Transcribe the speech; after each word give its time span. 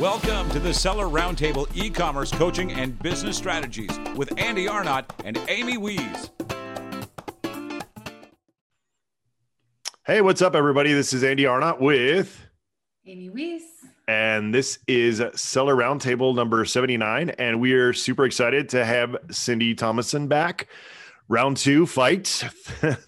Welcome 0.00 0.50
to 0.50 0.60
the 0.60 0.74
Seller 0.74 1.06
Roundtable 1.06 1.74
e 1.74 1.88
commerce 1.88 2.30
coaching 2.30 2.70
and 2.70 2.98
business 2.98 3.38
strategies 3.38 3.98
with 4.14 4.30
Andy 4.38 4.68
Arnott 4.68 5.10
and 5.24 5.40
Amy 5.48 5.78
Wees. 5.78 6.30
Hey, 10.06 10.20
what's 10.20 10.42
up, 10.42 10.54
everybody? 10.54 10.92
This 10.92 11.14
is 11.14 11.24
Andy 11.24 11.46
Arnott 11.46 11.80
with 11.80 12.46
Amy 13.06 13.30
Wees. 13.30 13.62
And 14.06 14.54
this 14.54 14.80
is 14.86 15.22
Seller 15.34 15.74
Roundtable 15.74 16.34
number 16.34 16.62
79. 16.66 17.30
And 17.30 17.58
we 17.58 17.72
are 17.72 17.94
super 17.94 18.26
excited 18.26 18.68
to 18.68 18.84
have 18.84 19.16
Cindy 19.30 19.74
Thomason 19.74 20.28
back. 20.28 20.68
Round 21.28 21.56
two 21.56 21.86
fight. 21.86 22.26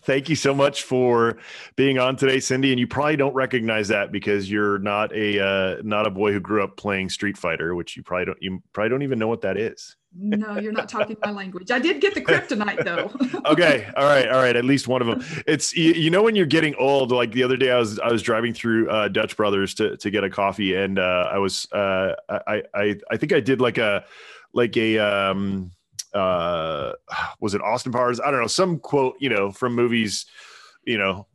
Thank 0.02 0.28
you 0.28 0.34
so 0.34 0.52
much 0.52 0.82
for 0.82 1.38
being 1.76 2.00
on 2.00 2.16
today, 2.16 2.40
Cindy. 2.40 2.72
And 2.72 2.80
you 2.80 2.88
probably 2.88 3.14
don't 3.14 3.34
recognize 3.34 3.86
that 3.88 4.10
because 4.10 4.50
you're 4.50 4.80
not 4.80 5.14
a 5.14 5.38
uh, 5.38 5.82
not 5.84 6.04
a 6.04 6.10
boy 6.10 6.32
who 6.32 6.40
grew 6.40 6.64
up 6.64 6.76
playing 6.76 7.10
Street 7.10 7.38
Fighter, 7.38 7.76
which 7.76 7.96
you 7.96 8.02
probably 8.02 8.24
don't 8.24 8.38
you 8.40 8.60
probably 8.72 8.88
don't 8.88 9.02
even 9.02 9.20
know 9.20 9.28
what 9.28 9.42
that 9.42 9.56
is. 9.56 9.94
no, 10.16 10.58
you're 10.58 10.72
not 10.72 10.88
talking 10.88 11.16
my 11.24 11.30
language. 11.30 11.70
I 11.70 11.78
did 11.78 12.00
get 12.00 12.14
the 12.14 12.20
kryptonite 12.20 12.84
though. 12.84 13.12
okay, 13.52 13.88
all 13.96 14.06
right, 14.06 14.28
all 14.28 14.42
right. 14.42 14.56
At 14.56 14.64
least 14.64 14.88
one 14.88 15.00
of 15.00 15.06
them. 15.06 15.24
It's 15.46 15.76
you, 15.76 15.92
you, 15.92 16.10
know 16.10 16.24
when 16.24 16.34
you're 16.34 16.46
getting 16.46 16.74
old. 16.74 17.12
Like 17.12 17.30
the 17.30 17.44
other 17.44 17.56
day, 17.56 17.70
I 17.70 17.78
was 17.78 18.00
I 18.00 18.10
was 18.10 18.22
driving 18.22 18.52
through 18.52 18.90
uh, 18.90 19.06
Dutch 19.06 19.36
Brothers 19.36 19.74
to 19.74 19.96
to 19.96 20.10
get 20.10 20.24
a 20.24 20.30
coffee, 20.30 20.74
and 20.74 20.98
uh, 20.98 21.28
I 21.30 21.38
was 21.38 21.70
uh, 21.70 22.14
I 22.28 22.64
I 22.74 22.96
I 23.12 23.16
think 23.16 23.32
I 23.32 23.38
did 23.38 23.60
like 23.60 23.78
a 23.78 24.04
like 24.52 24.76
a 24.76 24.98
um 24.98 25.70
uh 26.14 26.92
was 27.40 27.54
it 27.54 27.62
Austin 27.62 27.92
Powers? 27.92 28.20
I 28.20 28.30
don't 28.30 28.40
know, 28.40 28.46
some 28.46 28.78
quote, 28.78 29.16
you 29.20 29.28
know, 29.28 29.50
from 29.50 29.74
movies, 29.74 30.26
you 30.84 30.98
know, 30.98 31.26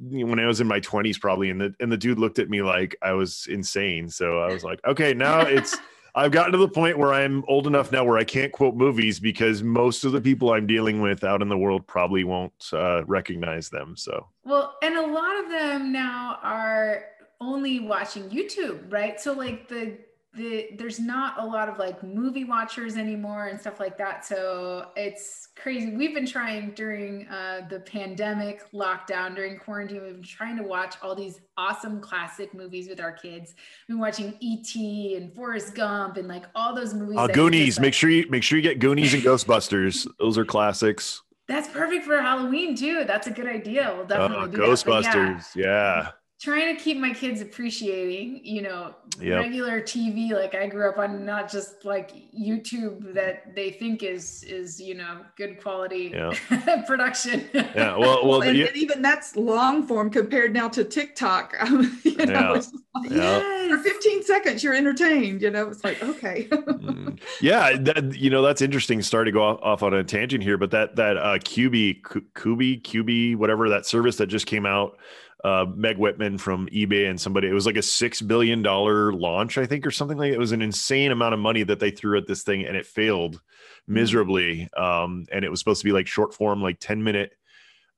when 0.00 0.38
I 0.38 0.46
was 0.46 0.60
in 0.60 0.66
my 0.66 0.80
20s 0.80 1.20
probably 1.20 1.50
and 1.50 1.60
the 1.60 1.74
and 1.80 1.90
the 1.90 1.96
dude 1.96 2.18
looked 2.18 2.38
at 2.38 2.50
me 2.50 2.62
like 2.62 2.96
I 3.02 3.12
was 3.12 3.46
insane. 3.50 4.08
So 4.08 4.40
I 4.40 4.52
was 4.52 4.64
like, 4.64 4.80
okay, 4.86 5.14
now 5.14 5.40
it's 5.40 5.76
I've 6.14 6.32
gotten 6.32 6.52
to 6.52 6.58
the 6.58 6.68
point 6.68 6.98
where 6.98 7.12
I'm 7.12 7.44
old 7.46 7.68
enough 7.68 7.92
now 7.92 8.04
where 8.04 8.18
I 8.18 8.24
can't 8.24 8.50
quote 8.50 8.74
movies 8.74 9.20
because 9.20 9.62
most 9.62 10.04
of 10.04 10.10
the 10.10 10.20
people 10.20 10.52
I'm 10.52 10.66
dealing 10.66 11.00
with 11.00 11.22
out 11.22 11.42
in 11.42 11.48
the 11.48 11.56
world 11.56 11.86
probably 11.86 12.24
won't 12.24 12.52
uh, 12.72 13.04
recognize 13.04 13.68
them. 13.68 13.96
So, 13.96 14.26
well, 14.44 14.76
and 14.82 14.96
a 14.96 15.06
lot 15.06 15.38
of 15.38 15.48
them 15.48 15.92
now 15.92 16.38
are 16.42 17.04
only 17.40 17.78
watching 17.80 18.28
YouTube, 18.30 18.92
right? 18.92 19.20
So, 19.20 19.32
like 19.32 19.68
the 19.68 19.96
the 20.38 20.68
there's 20.78 20.98
not 20.98 21.38
a 21.38 21.44
lot 21.44 21.68
of 21.68 21.78
like 21.78 22.02
movie 22.02 22.44
watchers 22.44 22.96
anymore 22.96 23.48
and 23.48 23.60
stuff 23.60 23.78
like 23.78 23.98
that 23.98 24.24
so 24.24 24.86
it's 24.96 25.48
crazy. 25.56 25.94
We've 25.94 26.14
been 26.14 26.26
trying 26.26 26.70
during 26.70 27.26
uh, 27.28 27.66
the 27.68 27.80
pandemic 27.80 28.70
lockdown 28.72 29.34
during 29.34 29.58
quarantine 29.58 30.02
we've 30.02 30.14
been 30.14 30.22
trying 30.22 30.56
to 30.56 30.62
watch 30.62 30.94
all 31.02 31.14
these 31.14 31.40
awesome 31.56 32.00
classic 32.00 32.54
movies 32.54 32.88
with 32.88 33.00
our 33.00 33.12
kids. 33.12 33.54
We've 33.88 33.96
been 33.96 33.98
watching 33.98 34.34
et 34.42 35.16
and 35.16 35.34
forrest 35.34 35.74
gump 35.74 36.16
and 36.16 36.28
like 36.28 36.46
all 36.54 36.74
those 36.74 36.94
movies 36.94 37.18
uh, 37.18 37.26
goonies 37.26 37.66
just, 37.66 37.78
like, 37.78 37.82
make 37.82 37.94
sure 37.94 38.10
you 38.10 38.30
make 38.30 38.42
sure 38.42 38.56
you 38.56 38.62
get 38.62 38.78
goonies 38.78 39.12
and 39.12 39.22
ghostbusters. 39.22 40.06
Those 40.18 40.38
are 40.38 40.44
classics. 40.44 41.22
That's 41.48 41.68
perfect 41.68 42.04
for 42.04 42.20
halloween 42.20 42.76
too. 42.76 43.04
That's 43.04 43.26
a 43.26 43.32
good 43.32 43.46
idea. 43.46 43.92
We'll 43.96 44.06
definitely 44.06 44.44
uh, 44.44 44.46
do 44.46 44.58
ghostbusters 44.58 45.56
yeah. 45.56 45.64
yeah 45.64 46.10
trying 46.40 46.76
to 46.76 46.80
keep 46.80 46.98
my 46.98 47.12
kids 47.12 47.40
appreciating, 47.40 48.40
you 48.44 48.62
know, 48.62 48.94
yep. 49.20 49.40
regular 49.40 49.80
TV 49.80 50.30
like 50.30 50.54
I 50.54 50.68
grew 50.68 50.88
up 50.88 50.98
on, 50.98 51.24
not 51.24 51.50
just 51.50 51.84
like 51.84 52.12
YouTube 52.32 53.12
that 53.14 53.56
they 53.56 53.70
think 53.70 54.04
is 54.04 54.44
is 54.44 54.80
you 54.80 54.94
know 54.94 55.24
good 55.36 55.60
quality 55.60 56.12
yeah. 56.14 56.84
production. 56.86 57.48
Yeah, 57.52 57.96
well, 57.96 58.24
well, 58.28 58.42
and, 58.42 58.56
yeah. 58.56 58.66
and, 58.66 58.76
even 58.76 59.02
that's 59.02 59.34
long 59.36 59.86
form 59.86 60.10
compared 60.10 60.52
now 60.52 60.68
to 60.68 60.84
TikTok. 60.84 61.54
Um, 61.58 62.00
you 62.04 62.26
know, 62.26 62.54
yeah. 62.54 62.62
like, 62.94 63.10
yes. 63.10 63.70
for 63.70 63.78
15 63.78 64.22
seconds 64.22 64.62
you're 64.62 64.74
entertained. 64.74 65.42
You 65.42 65.50
know, 65.50 65.68
it's 65.68 65.82
like 65.82 66.00
okay. 66.02 66.46
mm. 66.50 67.18
Yeah, 67.40 67.76
that 67.76 68.14
you 68.16 68.30
know 68.30 68.42
that's 68.42 68.62
interesting. 68.62 69.02
Sorry 69.02 69.24
to 69.24 69.32
go 69.32 69.42
off, 69.42 69.58
off 69.62 69.82
on 69.82 69.92
a 69.92 70.04
tangent 70.04 70.44
here, 70.44 70.56
but 70.56 70.70
that 70.70 70.94
that 70.96 71.16
uh, 71.16 71.38
QB, 71.38 72.02
QB, 72.02 72.82
QB, 72.82 73.36
whatever 73.36 73.68
that 73.70 73.86
service 73.86 74.16
that 74.16 74.28
just 74.28 74.46
came 74.46 74.66
out 74.66 74.98
uh, 75.44 75.66
Meg 75.74 75.98
Whitman 75.98 76.38
from 76.38 76.68
eBay 76.68 77.08
and 77.08 77.20
somebody. 77.20 77.48
It 77.48 77.52
was 77.52 77.66
like 77.66 77.76
a 77.76 77.82
six 77.82 78.20
billion 78.20 78.62
dollar 78.62 79.12
launch, 79.12 79.58
I 79.58 79.66
think, 79.66 79.86
or 79.86 79.90
something 79.90 80.18
like. 80.18 80.30
It. 80.30 80.34
it 80.34 80.38
was 80.38 80.52
an 80.52 80.62
insane 80.62 81.12
amount 81.12 81.34
of 81.34 81.40
money 81.40 81.62
that 81.62 81.80
they 81.80 81.90
threw 81.90 82.18
at 82.18 82.26
this 82.26 82.42
thing, 82.42 82.64
and 82.64 82.76
it 82.76 82.86
failed 82.86 83.36
mm-hmm. 83.36 83.94
miserably. 83.94 84.68
Um, 84.76 85.26
and 85.30 85.44
it 85.44 85.50
was 85.50 85.60
supposed 85.60 85.80
to 85.80 85.86
be 85.86 85.92
like 85.92 86.06
short 86.06 86.34
form, 86.34 86.62
like 86.62 86.80
ten 86.80 87.02
minute 87.02 87.32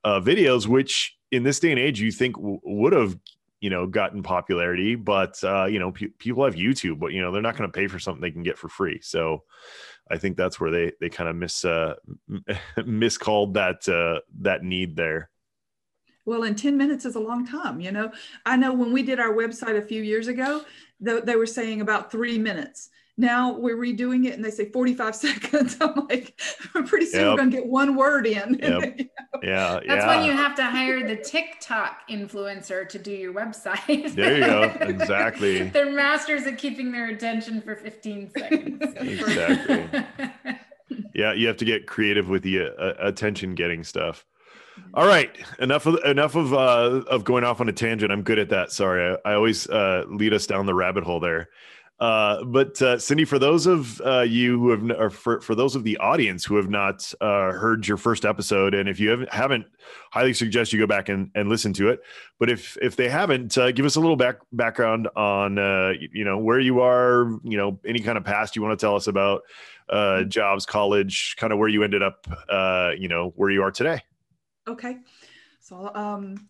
uh, 0.03 0.19
videos, 0.19 0.67
which 0.67 1.17
in 1.31 1.43
this 1.43 1.59
day 1.59 1.71
and 1.71 1.79
age 1.79 1.99
you 1.99 2.11
think 2.11 2.35
w- 2.35 2.59
would 2.63 2.93
have 2.93 3.17
you 3.61 3.69
know 3.69 3.87
gotten 3.87 4.21
popularity 4.21 4.95
but 4.95 5.41
uh 5.43 5.65
you 5.65 5.79
know 5.79 5.91
pe- 5.91 6.07
people 6.17 6.43
have 6.43 6.55
youtube 6.55 6.99
but 6.99 7.13
you 7.13 7.21
know 7.21 7.31
they're 7.31 7.41
not 7.41 7.55
going 7.55 7.71
to 7.71 7.77
pay 7.77 7.87
for 7.87 7.99
something 7.99 8.21
they 8.21 8.31
can 8.31 8.43
get 8.43 8.57
for 8.57 8.67
free 8.67 8.99
so 9.01 9.43
i 10.09 10.17
think 10.17 10.35
that's 10.35 10.59
where 10.59 10.71
they 10.71 10.91
they 10.99 11.09
kind 11.09 11.29
of 11.29 11.35
miss 11.35 11.63
uh 11.63 11.93
miscalled 12.85 13.53
that 13.53 13.87
uh 13.87 14.19
that 14.39 14.63
need 14.63 14.95
there 14.95 15.29
well, 16.25 16.43
and 16.43 16.57
10 16.57 16.77
minutes 16.77 17.05
is 17.05 17.15
a 17.15 17.19
long 17.19 17.45
time. 17.45 17.79
You 17.79 17.91
know, 17.91 18.11
I 18.45 18.55
know 18.55 18.73
when 18.73 18.93
we 18.93 19.03
did 19.03 19.19
our 19.19 19.33
website 19.33 19.77
a 19.77 19.81
few 19.81 20.01
years 20.01 20.27
ago, 20.27 20.63
they 20.99 21.35
were 21.35 21.47
saying 21.47 21.81
about 21.81 22.11
three 22.11 22.37
minutes. 22.37 22.89
Now 23.17 23.53
we're 23.53 23.77
redoing 23.77 24.25
it 24.25 24.33
and 24.33 24.43
they 24.43 24.49
say 24.49 24.69
45 24.71 25.15
seconds. 25.15 25.77
I'm 25.81 26.07
like, 26.09 26.39
pretty 26.87 27.05
soon 27.05 27.21
yep. 27.21 27.29
we're 27.31 27.37
going 27.37 27.51
to 27.51 27.57
get 27.57 27.67
one 27.67 27.95
word 27.95 28.25
in. 28.25 28.59
Yep. 28.61 28.99
you 28.99 29.05
know? 29.05 29.39
Yeah. 29.43 29.79
That's 29.87 30.05
yeah. 30.05 30.07
when 30.07 30.25
you 30.25 30.31
have 30.33 30.55
to 30.55 30.63
hire 30.63 31.07
the 31.07 31.15
TikTok 31.15 32.07
influencer 32.09 32.87
to 32.87 32.99
do 32.99 33.11
your 33.11 33.33
website. 33.33 34.13
There 34.15 34.37
you 34.37 34.45
go. 34.45 34.77
Exactly. 34.81 35.63
They're 35.69 35.91
masters 35.91 36.45
at 36.47 36.57
keeping 36.57 36.91
their 36.91 37.07
attention 37.07 37.61
for 37.61 37.75
15 37.75 38.31
seconds. 38.37 38.81
exactly. 38.97 40.05
yeah. 41.15 41.33
You 41.33 41.47
have 41.47 41.57
to 41.57 41.65
get 41.65 41.87
creative 41.87 42.29
with 42.29 42.43
the 42.43 42.67
uh, 42.67 42.93
attention 42.99 43.55
getting 43.55 43.83
stuff. 43.83 44.25
All 44.93 45.07
right, 45.07 45.35
enough 45.59 45.85
of 45.85 46.03
enough 46.05 46.35
of 46.35 46.53
uh, 46.53 47.03
of 47.07 47.23
going 47.23 47.43
off 47.43 47.61
on 47.61 47.69
a 47.69 47.73
tangent. 47.73 48.11
I'm 48.11 48.23
good 48.23 48.39
at 48.39 48.49
that. 48.49 48.71
Sorry, 48.71 49.17
I, 49.25 49.31
I 49.31 49.33
always 49.35 49.67
uh, 49.69 50.05
lead 50.07 50.33
us 50.33 50.47
down 50.47 50.65
the 50.65 50.73
rabbit 50.73 51.03
hole 51.03 51.19
there. 51.19 51.49
Uh, 52.01 52.43
but 52.45 52.81
uh, 52.81 52.97
Cindy, 52.97 53.25
for 53.25 53.37
those 53.37 53.67
of 53.67 54.01
uh, 54.01 54.21
you 54.21 54.59
who 54.59 54.71
have, 54.71 54.99
or 54.99 55.11
for, 55.11 55.39
for 55.39 55.53
those 55.53 55.75
of 55.75 55.83
the 55.83 55.95
audience 55.97 56.43
who 56.43 56.55
have 56.55 56.67
not 56.67 57.13
uh, 57.21 57.51
heard 57.51 57.87
your 57.87 57.95
first 57.95 58.25
episode, 58.25 58.73
and 58.73 58.89
if 58.89 58.99
you 58.99 59.11
haven't, 59.11 59.31
haven't, 59.31 59.65
highly 60.11 60.33
suggest 60.33 60.73
you 60.73 60.79
go 60.79 60.87
back 60.87 61.09
and, 61.09 61.29
and 61.35 61.47
listen 61.47 61.73
to 61.73 61.89
it. 61.89 62.01
But 62.39 62.49
if 62.49 62.75
if 62.81 62.95
they 62.95 63.07
haven't, 63.07 63.55
uh, 63.55 63.71
give 63.71 63.85
us 63.85 63.97
a 63.97 63.99
little 63.99 64.15
back 64.15 64.37
background 64.51 65.09
on 65.15 65.59
uh, 65.59 65.93
you 66.11 66.25
know 66.25 66.39
where 66.39 66.59
you 66.59 66.81
are, 66.81 67.39
you 67.43 67.55
know 67.55 67.79
any 67.85 67.99
kind 67.99 68.17
of 68.17 68.23
past 68.23 68.55
you 68.55 68.63
want 68.63 68.77
to 68.77 68.83
tell 68.83 68.95
us 68.95 69.05
about, 69.05 69.43
uh, 69.87 70.23
jobs, 70.23 70.65
college, 70.65 71.35
kind 71.37 71.53
of 71.53 71.59
where 71.59 71.69
you 71.69 71.83
ended 71.83 72.01
up, 72.01 72.27
uh, 72.49 72.93
you 72.97 73.09
know 73.09 73.31
where 73.35 73.51
you 73.51 73.61
are 73.61 73.71
today. 73.71 74.01
Okay. 74.67 74.97
So, 75.59 75.93
um, 75.95 76.47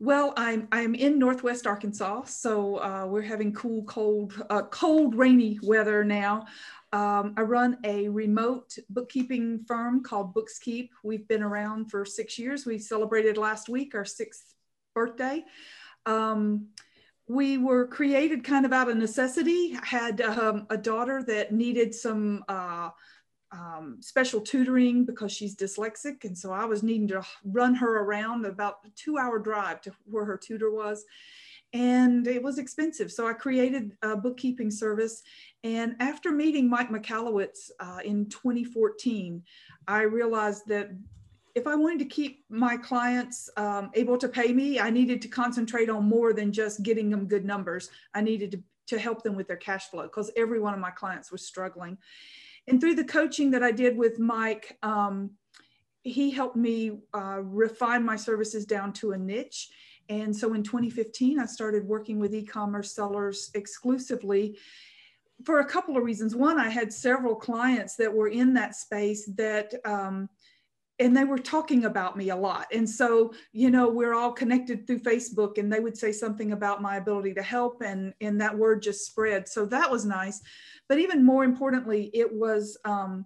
well, 0.00 0.34
I'm 0.36 0.68
I'm 0.72 0.94
in 0.94 1.18
Northwest 1.18 1.66
Arkansas, 1.66 2.24
so 2.24 2.76
uh, 2.82 3.06
we're 3.06 3.22
having 3.22 3.52
cool, 3.52 3.84
cold, 3.84 4.34
uh, 4.50 4.62
cold, 4.62 5.14
rainy 5.14 5.58
weather 5.62 6.04
now. 6.04 6.46
Um, 6.92 7.34
I 7.36 7.42
run 7.42 7.78
a 7.84 8.08
remote 8.08 8.76
bookkeeping 8.90 9.64
firm 9.66 10.02
called 10.02 10.34
Bookskeep. 10.34 10.90
We've 11.02 11.26
been 11.26 11.42
around 11.42 11.90
for 11.90 12.04
six 12.04 12.38
years. 12.38 12.66
We 12.66 12.78
celebrated 12.78 13.36
last 13.36 13.68
week 13.68 13.94
our 13.94 14.04
sixth 14.04 14.54
birthday. 14.94 15.44
Um, 16.06 16.68
we 17.26 17.56
were 17.56 17.86
created 17.86 18.44
kind 18.44 18.66
of 18.66 18.72
out 18.72 18.90
of 18.90 18.96
necessity. 18.96 19.78
I 19.80 19.86
had 19.86 20.20
um, 20.20 20.66
a 20.70 20.76
daughter 20.76 21.22
that 21.26 21.52
needed 21.52 21.94
some 21.94 22.44
uh, 22.48 22.90
um, 23.54 23.98
special 24.00 24.40
tutoring 24.40 25.04
because 25.04 25.32
she's 25.32 25.56
dyslexic. 25.56 26.24
And 26.24 26.36
so 26.36 26.52
I 26.52 26.64
was 26.64 26.82
needing 26.82 27.08
to 27.08 27.22
run 27.44 27.74
her 27.76 28.00
around 28.00 28.44
about 28.44 28.78
a 28.84 28.90
two 28.96 29.16
hour 29.18 29.38
drive 29.38 29.80
to 29.82 29.92
where 30.04 30.24
her 30.24 30.36
tutor 30.36 30.70
was. 30.70 31.04
And 31.72 32.26
it 32.26 32.42
was 32.42 32.58
expensive. 32.58 33.10
So 33.10 33.26
I 33.26 33.32
created 33.32 33.96
a 34.02 34.16
bookkeeping 34.16 34.70
service. 34.70 35.22
And 35.64 35.96
after 35.98 36.30
meeting 36.30 36.68
Mike 36.68 36.90
Michalowicz 36.90 37.70
uh, 37.80 37.98
in 38.04 38.28
2014, 38.28 39.42
I 39.88 40.02
realized 40.02 40.62
that 40.68 40.90
if 41.54 41.66
I 41.66 41.74
wanted 41.76 42.00
to 42.00 42.04
keep 42.06 42.44
my 42.48 42.76
clients 42.76 43.48
um, 43.56 43.90
able 43.94 44.18
to 44.18 44.28
pay 44.28 44.52
me, 44.52 44.80
I 44.80 44.90
needed 44.90 45.22
to 45.22 45.28
concentrate 45.28 45.88
on 45.88 46.04
more 46.04 46.32
than 46.32 46.52
just 46.52 46.82
getting 46.82 47.10
them 47.10 47.26
good 47.26 47.44
numbers. 47.44 47.90
I 48.12 48.22
needed 48.22 48.50
to, 48.52 48.62
to 48.88 48.98
help 48.98 49.22
them 49.22 49.36
with 49.36 49.46
their 49.46 49.56
cash 49.56 49.88
flow 49.88 50.02
because 50.02 50.32
every 50.36 50.60
one 50.60 50.74
of 50.74 50.80
my 50.80 50.90
clients 50.90 51.30
was 51.30 51.46
struggling. 51.46 51.98
And 52.66 52.80
through 52.80 52.94
the 52.94 53.04
coaching 53.04 53.50
that 53.50 53.62
I 53.62 53.72
did 53.72 53.96
with 53.96 54.18
Mike, 54.18 54.78
um, 54.82 55.30
he 56.02 56.30
helped 56.30 56.56
me 56.56 56.98
uh, 57.14 57.40
refine 57.42 58.04
my 58.04 58.16
services 58.16 58.66
down 58.66 58.92
to 58.94 59.12
a 59.12 59.18
niche. 59.18 59.70
And 60.08 60.34
so 60.36 60.52
in 60.54 60.62
2015, 60.62 61.38
I 61.38 61.46
started 61.46 61.86
working 61.86 62.18
with 62.18 62.34
e 62.34 62.44
commerce 62.44 62.94
sellers 62.94 63.50
exclusively 63.54 64.58
for 65.44 65.60
a 65.60 65.64
couple 65.64 65.96
of 65.96 66.04
reasons. 66.04 66.34
One, 66.34 66.58
I 66.58 66.68
had 66.68 66.92
several 66.92 67.34
clients 67.34 67.96
that 67.96 68.12
were 68.12 68.28
in 68.28 68.54
that 68.54 68.76
space 68.76 69.26
that 69.36 69.74
um, 69.84 70.28
and 70.98 71.16
they 71.16 71.24
were 71.24 71.38
talking 71.38 71.84
about 71.84 72.16
me 72.16 72.30
a 72.30 72.36
lot. 72.36 72.66
And 72.72 72.88
so, 72.88 73.32
you 73.52 73.70
know, 73.70 73.88
we're 73.88 74.14
all 74.14 74.32
connected 74.32 74.86
through 74.86 75.00
Facebook 75.00 75.58
and 75.58 75.72
they 75.72 75.80
would 75.80 75.96
say 75.96 76.12
something 76.12 76.52
about 76.52 76.82
my 76.82 76.96
ability 76.96 77.34
to 77.34 77.42
help 77.42 77.82
and, 77.82 78.14
and 78.20 78.40
that 78.40 78.56
word 78.56 78.82
just 78.82 79.06
spread. 79.06 79.48
So 79.48 79.66
that 79.66 79.90
was 79.90 80.04
nice. 80.04 80.40
But 80.88 80.98
even 80.98 81.24
more 81.24 81.42
importantly, 81.42 82.10
it 82.14 82.32
was, 82.32 82.78
um, 82.84 83.24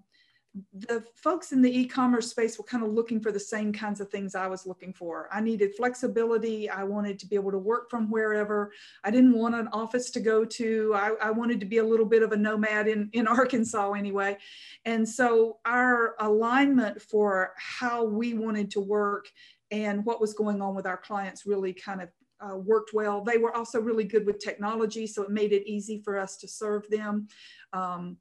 the 0.72 1.05
folks 1.16 1.52
in 1.52 1.62
the 1.62 1.78
e-commerce 1.78 2.31
space 2.31 2.58
were 2.58 2.64
kind 2.64 2.84
of 2.84 2.90
looking 2.90 3.20
for 3.20 3.32
the 3.32 3.40
same 3.40 3.72
kinds 3.72 4.00
of 4.00 4.08
things 4.10 4.34
I 4.34 4.46
was 4.46 4.66
looking 4.66 4.93
for. 4.93 5.28
I 5.32 5.40
needed 5.40 5.75
flexibility. 5.76 6.69
I 6.70 6.84
wanted 6.84 7.19
to 7.20 7.26
be 7.26 7.37
able 7.37 7.50
to 7.50 7.58
work 7.58 7.90
from 7.90 8.10
wherever. 8.10 8.72
I 9.05 9.10
didn't 9.10 9.34
want 9.34 9.55
an 9.55 9.69
office 9.69 10.10
to 10.10 10.20
go 10.20 10.44
to. 10.44 10.93
I, 10.94 11.10
I 11.20 11.31
wanted 11.31 11.60
to 11.60 11.66
be 11.66 11.78
a 11.78 11.84
little 11.84 12.06
bit 12.06 12.22
of 12.22 12.32
a 12.32 12.37
nomad 12.37 12.88
in, 12.88 13.10
in 13.12 13.26
Arkansas 13.28 13.93
anyway. 13.93 14.37
And 14.84 15.08
so 15.08 15.58
our 15.64 16.14
alignment 16.20 17.00
for 17.02 17.52
how 17.56 18.04
we 18.04 18.34
wanted 18.34 18.70
to 18.72 18.81
work 18.81 19.28
and 19.70 20.04
what 20.04 20.20
was 20.20 20.34
going 20.34 20.62
on 20.62 20.75
with 20.75 20.87
our 20.87 20.96
clients 20.96 21.46
really 21.46 21.72
kind 21.72 22.00
of 22.00 22.08
uh, 22.40 22.56
worked 22.56 22.93
well. 22.94 23.22
They 23.22 23.38
were 23.38 23.54
also 23.54 23.81
really 23.81 24.04
good 24.04 24.26
with 24.26 24.38
technology, 24.38 25.06
so 25.06 25.22
it 25.22 25.31
made 25.31 25.52
it 25.52 25.69
easy 25.69 26.00
for 26.04 26.19
us 26.19 26.37
to 26.38 26.49
serve 26.49 26.88
them. 26.88 27.28
Um, 27.72 28.16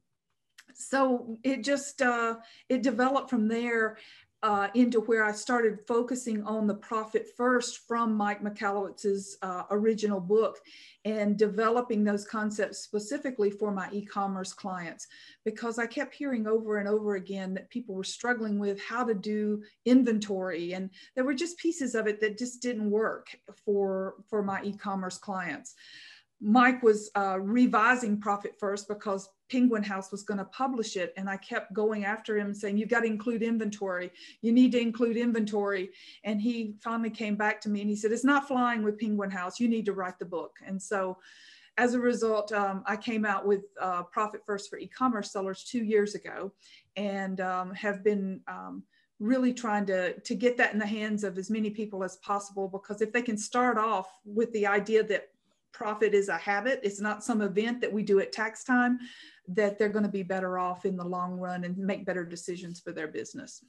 so 0.74 1.36
it 1.42 1.64
just 1.64 2.02
uh, 2.02 2.36
it 2.68 2.82
developed 2.82 3.30
from 3.30 3.48
there 3.48 3.98
uh, 4.42 4.68
into 4.74 5.00
where 5.00 5.24
I 5.24 5.32
started 5.32 5.80
focusing 5.88 6.44
on 6.44 6.68
the 6.68 6.74
profit 6.74 7.28
first 7.36 7.88
from 7.88 8.14
Mike 8.14 8.40
Michalowicz's 8.40 9.36
uh, 9.42 9.64
original 9.70 10.20
book 10.20 10.58
and 11.04 11.36
developing 11.36 12.04
those 12.04 12.24
concepts 12.24 12.78
specifically 12.78 13.50
for 13.50 13.72
my 13.72 13.88
e-commerce 13.90 14.52
clients 14.52 15.08
because 15.44 15.78
I 15.78 15.86
kept 15.86 16.14
hearing 16.14 16.46
over 16.46 16.78
and 16.78 16.88
over 16.88 17.16
again 17.16 17.52
that 17.54 17.70
people 17.70 17.96
were 17.96 18.04
struggling 18.04 18.60
with 18.60 18.80
how 18.80 19.04
to 19.04 19.14
do 19.14 19.62
inventory 19.86 20.72
and 20.72 20.90
there 21.16 21.24
were 21.24 21.34
just 21.34 21.58
pieces 21.58 21.96
of 21.96 22.06
it 22.06 22.20
that 22.20 22.38
just 22.38 22.62
didn't 22.62 22.90
work 22.90 23.36
for 23.64 24.14
for 24.28 24.42
my 24.42 24.62
e-commerce 24.62 25.18
clients. 25.18 25.74
Mike 26.40 26.82
was 26.82 27.10
uh, 27.16 27.38
revising 27.40 28.20
Profit 28.20 28.54
First 28.58 28.86
because 28.86 29.28
Penguin 29.50 29.82
House 29.82 30.12
was 30.12 30.22
going 30.22 30.38
to 30.38 30.44
publish 30.44 30.96
it. 30.96 31.12
And 31.16 31.28
I 31.28 31.36
kept 31.38 31.72
going 31.72 32.04
after 32.04 32.38
him 32.38 32.54
saying, 32.54 32.76
You've 32.76 32.88
got 32.88 33.00
to 33.00 33.06
include 33.06 33.42
inventory. 33.42 34.10
You 34.40 34.52
need 34.52 34.72
to 34.72 34.80
include 34.80 35.16
inventory. 35.16 35.90
And 36.24 36.40
he 36.40 36.74
finally 36.80 37.10
came 37.10 37.34
back 37.34 37.60
to 37.62 37.68
me 37.68 37.80
and 37.80 37.90
he 37.90 37.96
said, 37.96 38.12
It's 38.12 38.24
not 38.24 38.46
flying 38.46 38.82
with 38.82 38.98
Penguin 38.98 39.30
House. 39.30 39.58
You 39.58 39.68
need 39.68 39.86
to 39.86 39.92
write 39.92 40.18
the 40.18 40.26
book. 40.26 40.56
And 40.64 40.80
so 40.80 41.18
as 41.76 41.94
a 41.94 42.00
result, 42.00 42.52
um, 42.52 42.82
I 42.86 42.96
came 42.96 43.24
out 43.24 43.46
with 43.46 43.62
uh, 43.80 44.04
Profit 44.04 44.42
First 44.46 44.70
for 44.70 44.78
e 44.78 44.86
commerce 44.86 45.32
sellers 45.32 45.64
two 45.64 45.84
years 45.84 46.14
ago 46.14 46.52
and 46.96 47.40
um, 47.40 47.74
have 47.74 48.04
been. 48.04 48.40
Um, 48.46 48.84
really 49.20 49.52
trying 49.52 49.84
to 49.84 50.12
to 50.20 50.36
get 50.36 50.56
that 50.56 50.72
in 50.72 50.78
the 50.78 50.86
hands 50.86 51.24
of 51.24 51.36
as 51.38 51.50
many 51.50 51.70
people 51.70 52.04
as 52.04 52.18
possible 52.18 52.68
because 52.68 53.02
if 53.02 53.12
they 53.12 53.20
can 53.20 53.36
start 53.36 53.76
off 53.76 54.08
with 54.24 54.52
the 54.52 54.64
idea 54.64 55.02
that 55.02 55.30
profit 55.78 56.12
is 56.12 56.28
a 56.28 56.36
habit. 56.36 56.80
It's 56.82 57.00
not 57.00 57.22
some 57.22 57.40
event 57.40 57.80
that 57.82 57.92
we 57.92 58.02
do 58.02 58.18
at 58.18 58.32
tax 58.32 58.64
time 58.64 58.98
that 59.46 59.78
they're 59.78 59.88
going 59.88 60.04
to 60.04 60.10
be 60.10 60.24
better 60.24 60.58
off 60.58 60.84
in 60.84 60.96
the 60.96 61.04
long 61.04 61.38
run 61.38 61.62
and 61.62 61.78
make 61.78 62.04
better 62.04 62.24
decisions 62.24 62.80
for 62.80 62.90
their 62.90 63.06
business 63.06 63.62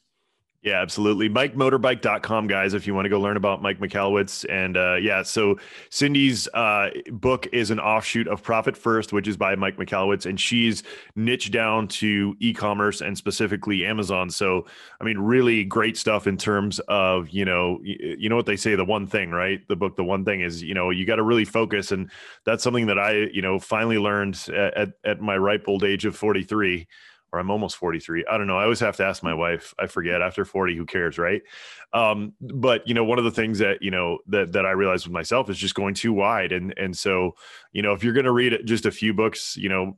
yeah, 0.62 0.82
absolutely. 0.82 1.30
MikeMotorbike.com, 1.30 2.48
guys, 2.48 2.74
if 2.74 2.86
you 2.86 2.94
want 2.94 3.06
to 3.06 3.10
go 3.10 3.18
learn 3.18 3.38
about 3.38 3.62
Mike 3.62 3.80
Michalowicz. 3.80 4.46
And 4.50 4.76
uh, 4.76 4.96
yeah, 4.96 5.24
so 5.24 5.58
Cindy's 5.90 6.50
uh, 6.54 6.90
book 7.12 7.48
is 7.54 7.72
an 7.72 7.80
offshoot 7.80 8.28
of 8.28 8.44
Profit 8.44 8.76
First, 8.76 9.14
which 9.14 9.26
is 9.26 9.38
by 9.38 9.56
Mike 9.56 9.78
Michalowicz, 9.78 10.26
and 10.26 10.38
she's 10.38 10.84
niched 11.16 11.54
down 11.54 11.88
to 11.88 12.36
e 12.42 12.54
commerce 12.54 13.00
and 13.00 13.18
specifically 13.18 13.86
Amazon. 13.86 14.30
So, 14.30 14.66
I 15.00 15.06
mean, 15.06 15.18
really 15.18 15.64
great 15.64 15.96
stuff 15.96 16.28
in 16.28 16.36
terms 16.36 16.80
of, 16.90 17.30
you 17.30 17.46
know, 17.46 17.80
you, 17.82 18.28
know 18.28 18.36
what 18.36 18.46
they 18.46 18.58
say, 18.58 18.76
the 18.76 18.84
one 18.84 19.08
thing, 19.08 19.32
right? 19.32 19.66
The 19.70 19.78
book, 19.78 19.96
the 19.96 20.04
one 20.04 20.26
thing 20.26 20.42
is, 20.42 20.62
you 20.62 20.74
know, 20.74 20.90
you 20.90 21.06
got 21.06 21.16
to 21.16 21.24
really 21.24 21.46
focus. 21.46 21.94
And 21.94 22.12
that's 22.44 22.64
something 22.64 22.88
that 22.88 23.00
I, 23.00 23.30
you 23.32 23.42
know, 23.42 23.60
finally 23.60 23.98
learned 23.98 24.38
at, 24.54 24.90
at 25.06 25.22
my 25.22 25.38
ripe 25.38 25.70
old 25.70 25.86
age 25.86 26.04
of 26.04 26.18
43 26.18 26.86
or 27.32 27.40
I'm 27.40 27.52
almost 27.52 27.76
43. 27.78 28.26
I 28.30 28.38
don't 28.38 28.48
know. 28.48 28.58
I 28.58 28.64
always 28.64 28.80
have 28.80 28.98
to 28.98 29.06
ask 29.06 29.24
my 29.24 29.34
wife. 29.34 29.74
I 29.80 29.88
forget 29.88 30.22
after 30.22 30.46
40, 30.46 30.76
who 30.76 30.86
cares, 30.86 31.18
right? 31.18 31.42
Um, 31.94 32.34
but 32.42 32.88
you 32.88 32.94
know, 32.94 33.04
one 33.04 33.18
of 33.18 33.24
the 33.24 33.32
things 33.32 33.60
that 33.60 33.82
you 33.82 33.92
know 33.92 34.20
that 34.28 34.52
that 34.54 34.66
I 34.66 34.72
realized 34.72 35.06
with 35.06 35.14
myself 35.14 35.50
is 35.50 35.58
just 35.58 35.76
going 35.76 35.96
too 35.96 36.14
wide, 36.14 36.52
and 36.52 36.74
and 36.78 36.96
so 36.96 37.36
you 37.72 37.82
know, 37.82 37.94
if 37.94 38.04
you're 38.04 38.14
going 38.14 38.26
to 38.26 38.32
read 38.32 38.60
just 38.66 38.86
a 38.86 38.92
few 38.92 39.14
books, 39.14 39.56
you 39.56 39.70
know, 39.70 39.96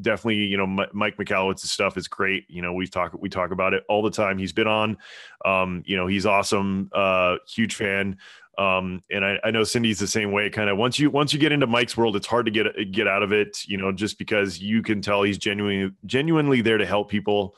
definitely, 0.00 0.44
you 0.44 0.56
know, 0.56 0.66
Mike 0.66 1.16
Michalowicz's 1.18 1.70
stuff 1.70 1.96
is 1.96 2.08
great. 2.08 2.44
You 2.48 2.62
know, 2.62 2.72
we 2.72 2.86
talk 2.86 3.14
we 3.18 3.28
talk 3.28 3.50
about 3.50 3.74
it 3.74 3.84
all 3.88 4.02
the 4.02 4.10
time. 4.10 4.38
He's 4.38 4.52
been 4.52 4.66
on. 4.66 4.96
Um, 5.44 5.82
you 5.86 5.96
know, 5.96 6.06
he's 6.06 6.26
awesome. 6.26 6.90
Uh, 6.92 7.36
huge 7.46 7.74
fan. 7.74 8.16
Um, 8.58 9.02
and 9.10 9.24
I, 9.24 9.38
I, 9.44 9.50
know 9.50 9.64
Cindy's 9.64 9.98
the 9.98 10.06
same 10.06 10.30
way. 10.30 10.50
Kind 10.50 10.68
of 10.68 10.76
once 10.76 10.98
you 10.98 11.10
once 11.10 11.32
you 11.32 11.38
get 11.38 11.52
into 11.52 11.66
Mike's 11.66 11.96
world, 11.96 12.16
it's 12.16 12.26
hard 12.26 12.44
to 12.46 12.52
get 12.52 12.66
get 12.92 13.08
out 13.08 13.22
of 13.22 13.32
it. 13.32 13.66
You 13.66 13.78
know, 13.78 13.92
just 13.92 14.18
because 14.18 14.60
you 14.60 14.82
can 14.82 15.00
tell 15.00 15.22
he's 15.22 15.38
genuinely 15.38 15.92
genuinely 16.04 16.60
there 16.60 16.78
to 16.78 16.84
help 16.84 17.10
people. 17.10 17.56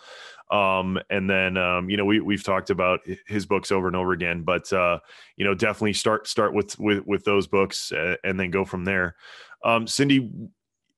Um, 0.50 1.00
and 1.10 1.28
then 1.28 1.56
um, 1.56 1.90
you 1.90 1.96
know 1.96 2.04
we 2.04 2.20
we've 2.20 2.44
talked 2.44 2.70
about 2.70 3.00
his 3.26 3.44
books 3.44 3.72
over 3.72 3.88
and 3.88 3.96
over 3.96 4.12
again, 4.12 4.42
but 4.42 4.72
uh, 4.72 5.00
you 5.36 5.44
know 5.44 5.54
definitely 5.54 5.94
start 5.94 6.28
start 6.28 6.54
with 6.54 6.78
with 6.78 7.04
with 7.04 7.24
those 7.24 7.48
books 7.48 7.92
and 8.22 8.38
then 8.38 8.52
go 8.52 8.64
from 8.64 8.84
there. 8.84 9.16
Um, 9.64 9.88
Cindy, 9.88 10.30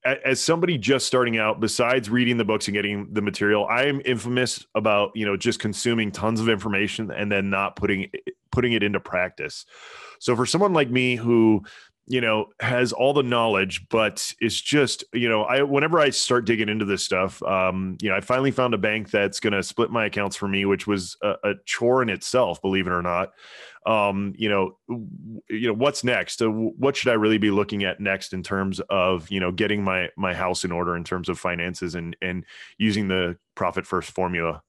as 0.05 0.41
somebody 0.41 0.79
just 0.79 1.07
starting 1.07 1.39
out 1.39 1.61
besides 1.61 2.11
reading 2.11 2.37
the 2.37 2.45
books 2.45 2.69
and 2.69 2.75
getting 2.75 3.13
the 3.13 3.23
material 3.23 3.67
i 3.67 3.83
am 3.85 4.01
infamous 4.05 4.65
about 4.75 5.11
you 5.15 5.27
know 5.27 5.37
just 5.37 5.59
consuming 5.59 6.13
tons 6.13 6.41
of 6.41 6.49
information 6.49 7.11
and 7.11 7.31
then 7.31 7.51
not 7.51 7.75
putting 7.77 8.09
putting 8.57 8.73
it 8.73 8.83
into 8.83 8.99
practice. 8.99 9.67
So 10.19 10.35
for 10.35 10.47
someone 10.47 10.73
like 10.73 10.91
me 10.91 11.17
who 11.17 11.63
you 12.07 12.21
know 12.21 12.47
has 12.61 12.93
all 12.93 13.13
the 13.13 13.23
knowledge 13.23 13.89
but 13.89 14.33
it's 14.41 14.61
just 14.61 15.03
you 15.13 15.29
know 15.29 15.43
i 15.43 15.61
whenever 15.63 15.99
i 15.99 16.09
start 16.09 16.47
digging 16.47 16.69
into 16.69 16.85
this 16.85 17.03
stuff 17.03 17.43
um 17.43 17.99
you 18.01 18.09
know 18.09 18.15
i 18.15 18.21
finally 18.21 18.53
found 18.53 18.75
a 18.75 18.79
bank 18.79 19.11
that's 19.11 19.41
going 19.41 19.53
to 19.53 19.63
split 19.63 19.91
my 19.91 20.07
accounts 20.07 20.37
for 20.37 20.47
me 20.47 20.65
which 20.65 20.87
was 20.87 21.17
a, 21.23 21.35
a, 21.43 21.55
chore 21.65 22.03
in 22.03 22.09
itself 22.09 22.63
believe 22.63 22.87
it 22.87 22.93
or 22.93 23.03
not. 23.03 23.33
Um 23.87 24.35
you 24.37 24.49
know 24.49 24.79
you 25.49 25.67
know 25.67 25.75
what's 25.75 26.05
next? 26.05 26.41
Uh, 26.41 26.49
what 26.49 26.97
should 26.97 27.11
i 27.11 27.15
really 27.15 27.39
be 27.39 27.51
looking 27.51 27.83
at 27.85 28.01
next 28.01 28.33
in 28.33 28.43
terms 28.43 28.81
of 28.89 29.29
you 29.29 29.41
know 29.41 29.51
getting 29.51 29.83
my 29.83 30.09
my 30.17 30.33
house 30.33 30.65
in 30.65 30.71
order 30.71 30.97
in 30.97 31.05
terms 31.05 31.29
of 31.29 31.39
finances 31.39 31.95
and 31.97 32.17
and 32.23 32.45
using 32.79 33.09
the 33.09 33.37
profit 33.57 33.85
first 33.85 34.13
formula 34.13 34.63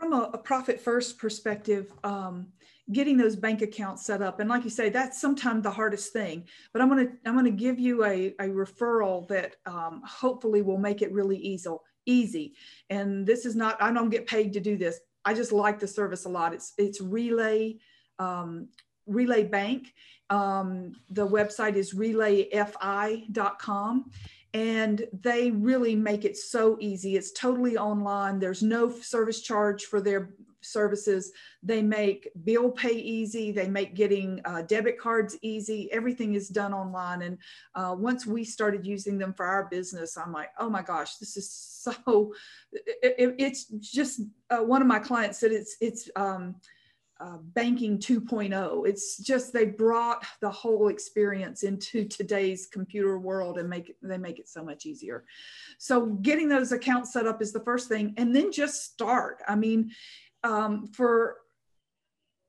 from 0.00 0.14
a, 0.14 0.30
a 0.32 0.38
profit 0.38 0.80
first 0.80 1.18
perspective 1.18 1.92
um 2.04 2.46
getting 2.92 3.16
those 3.16 3.36
bank 3.36 3.62
accounts 3.62 4.04
set 4.04 4.20
up. 4.20 4.40
And 4.40 4.50
like 4.50 4.64
you 4.64 4.70
say 4.70 4.88
that's 4.88 5.20
sometimes 5.20 5.62
the 5.62 5.70
hardest 5.70 6.12
thing 6.12 6.48
but 6.72 6.82
i'm 6.82 6.88
going 6.88 7.06
to 7.06 7.12
i'm 7.24 7.44
to 7.44 7.52
give 7.52 7.78
you 7.78 8.04
a, 8.04 8.34
a 8.40 8.48
referral 8.48 9.28
that 9.28 9.54
um, 9.66 10.02
hopefully 10.04 10.62
will 10.62 10.78
make 10.78 11.02
it 11.02 11.12
really 11.12 11.38
easy 11.38 11.70
easy. 12.06 12.54
And 12.88 13.26
this 13.26 13.44
is 13.46 13.54
not 13.54 13.80
i 13.80 13.92
don't 13.92 14.10
get 14.10 14.26
paid 14.26 14.52
to 14.54 14.60
do 14.60 14.76
this. 14.76 14.98
I 15.24 15.34
just 15.34 15.52
like 15.52 15.78
the 15.78 15.86
service 15.86 16.24
a 16.24 16.28
lot. 16.28 16.52
It's 16.54 16.72
it's 16.78 17.00
relay 17.00 17.76
um, 18.18 18.66
relay 19.06 19.44
bank. 19.44 19.94
Um, 20.30 20.94
the 21.10 21.24
website 21.26 21.76
is 21.76 21.94
relayfi.com 21.94 24.10
and 24.52 25.06
they 25.12 25.50
really 25.50 25.94
make 25.94 26.24
it 26.24 26.36
so 26.36 26.76
easy 26.80 27.16
it's 27.16 27.32
totally 27.32 27.76
online 27.76 28.38
there's 28.38 28.62
no 28.62 28.90
service 28.90 29.40
charge 29.42 29.84
for 29.84 30.00
their 30.00 30.30
services. 30.62 31.32
They 31.62 31.82
make 31.82 32.28
bill 32.44 32.70
pay 32.70 32.92
easy. 32.92 33.52
They 33.52 33.68
make 33.68 33.94
getting 33.94 34.40
uh, 34.44 34.62
debit 34.62 34.98
cards 34.98 35.36
easy. 35.42 35.90
Everything 35.92 36.34
is 36.34 36.48
done 36.48 36.72
online. 36.72 37.22
And 37.22 37.38
uh, 37.74 37.94
once 37.98 38.26
we 38.26 38.44
started 38.44 38.86
using 38.86 39.18
them 39.18 39.32
for 39.32 39.46
our 39.46 39.68
business, 39.70 40.16
I'm 40.16 40.32
like, 40.32 40.50
oh 40.58 40.70
my 40.70 40.82
gosh, 40.82 41.16
this 41.16 41.36
is 41.36 41.50
so. 41.50 42.34
It, 42.72 43.14
it, 43.18 43.34
it's 43.38 43.64
just 43.64 44.20
uh, 44.50 44.58
one 44.58 44.80
of 44.80 44.86
my 44.86 45.00
clients 45.00 45.40
said 45.40 45.50
it's 45.50 45.76
it's. 45.80 46.08
Um, 46.14 46.56
uh, 47.20 47.36
banking 47.54 47.98
2.0 47.98 48.88
it's 48.88 49.18
just 49.18 49.52
they 49.52 49.66
brought 49.66 50.24
the 50.40 50.50
whole 50.50 50.88
experience 50.88 51.62
into 51.64 52.04
today's 52.06 52.66
computer 52.66 53.18
world 53.18 53.58
and 53.58 53.68
make 53.68 53.94
they 54.02 54.16
make 54.16 54.38
it 54.38 54.48
so 54.48 54.64
much 54.64 54.86
easier. 54.86 55.24
So 55.78 56.06
getting 56.06 56.48
those 56.48 56.72
accounts 56.72 57.12
set 57.12 57.26
up 57.26 57.42
is 57.42 57.52
the 57.52 57.60
first 57.60 57.88
thing 57.88 58.14
and 58.16 58.34
then 58.34 58.50
just 58.50 58.84
start. 58.84 59.42
I 59.46 59.54
mean 59.54 59.90
um, 60.44 60.86
for 60.86 61.36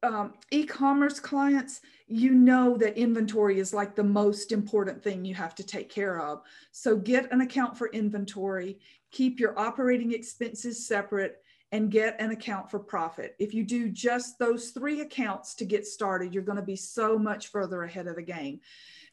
um, 0.04 0.34
e-commerce 0.52 1.20
clients, 1.20 1.82
you 2.08 2.32
know 2.32 2.76
that 2.78 2.98
inventory 2.98 3.60
is 3.60 3.74
like 3.74 3.96
the 3.96 4.04
most 4.04 4.52
important 4.52 5.04
thing 5.04 5.24
you 5.24 5.36
have 5.36 5.54
to 5.56 5.64
take 5.64 5.90
care 5.90 6.20
of. 6.20 6.42
So 6.72 6.98
get 6.98 7.32
an 7.32 7.42
account 7.42 7.78
for 7.78 7.88
inventory, 7.90 8.80
keep 9.12 9.40
your 9.40 9.58
operating 9.60 10.12
expenses 10.14 10.88
separate, 10.88 11.44
and 11.72 11.92
get 11.92 12.20
an 12.20 12.32
account 12.32 12.70
for 12.70 12.80
profit. 12.80 13.36
If 13.40 13.54
you 13.54 13.64
do 13.64 13.90
just 13.90 14.38
those 14.38 14.72
three 14.72 15.02
accounts 15.02 15.56
to 15.56 15.66
get 15.66 15.88
started, 15.88 16.34
you're 16.34 16.44
going 16.44 16.58
to 16.58 16.62
be 16.62 16.76
so 16.76 17.18
much 17.18 17.48
further 17.48 17.84
ahead 17.84 18.08
of 18.08 18.16
the 18.16 18.22
game 18.22 18.60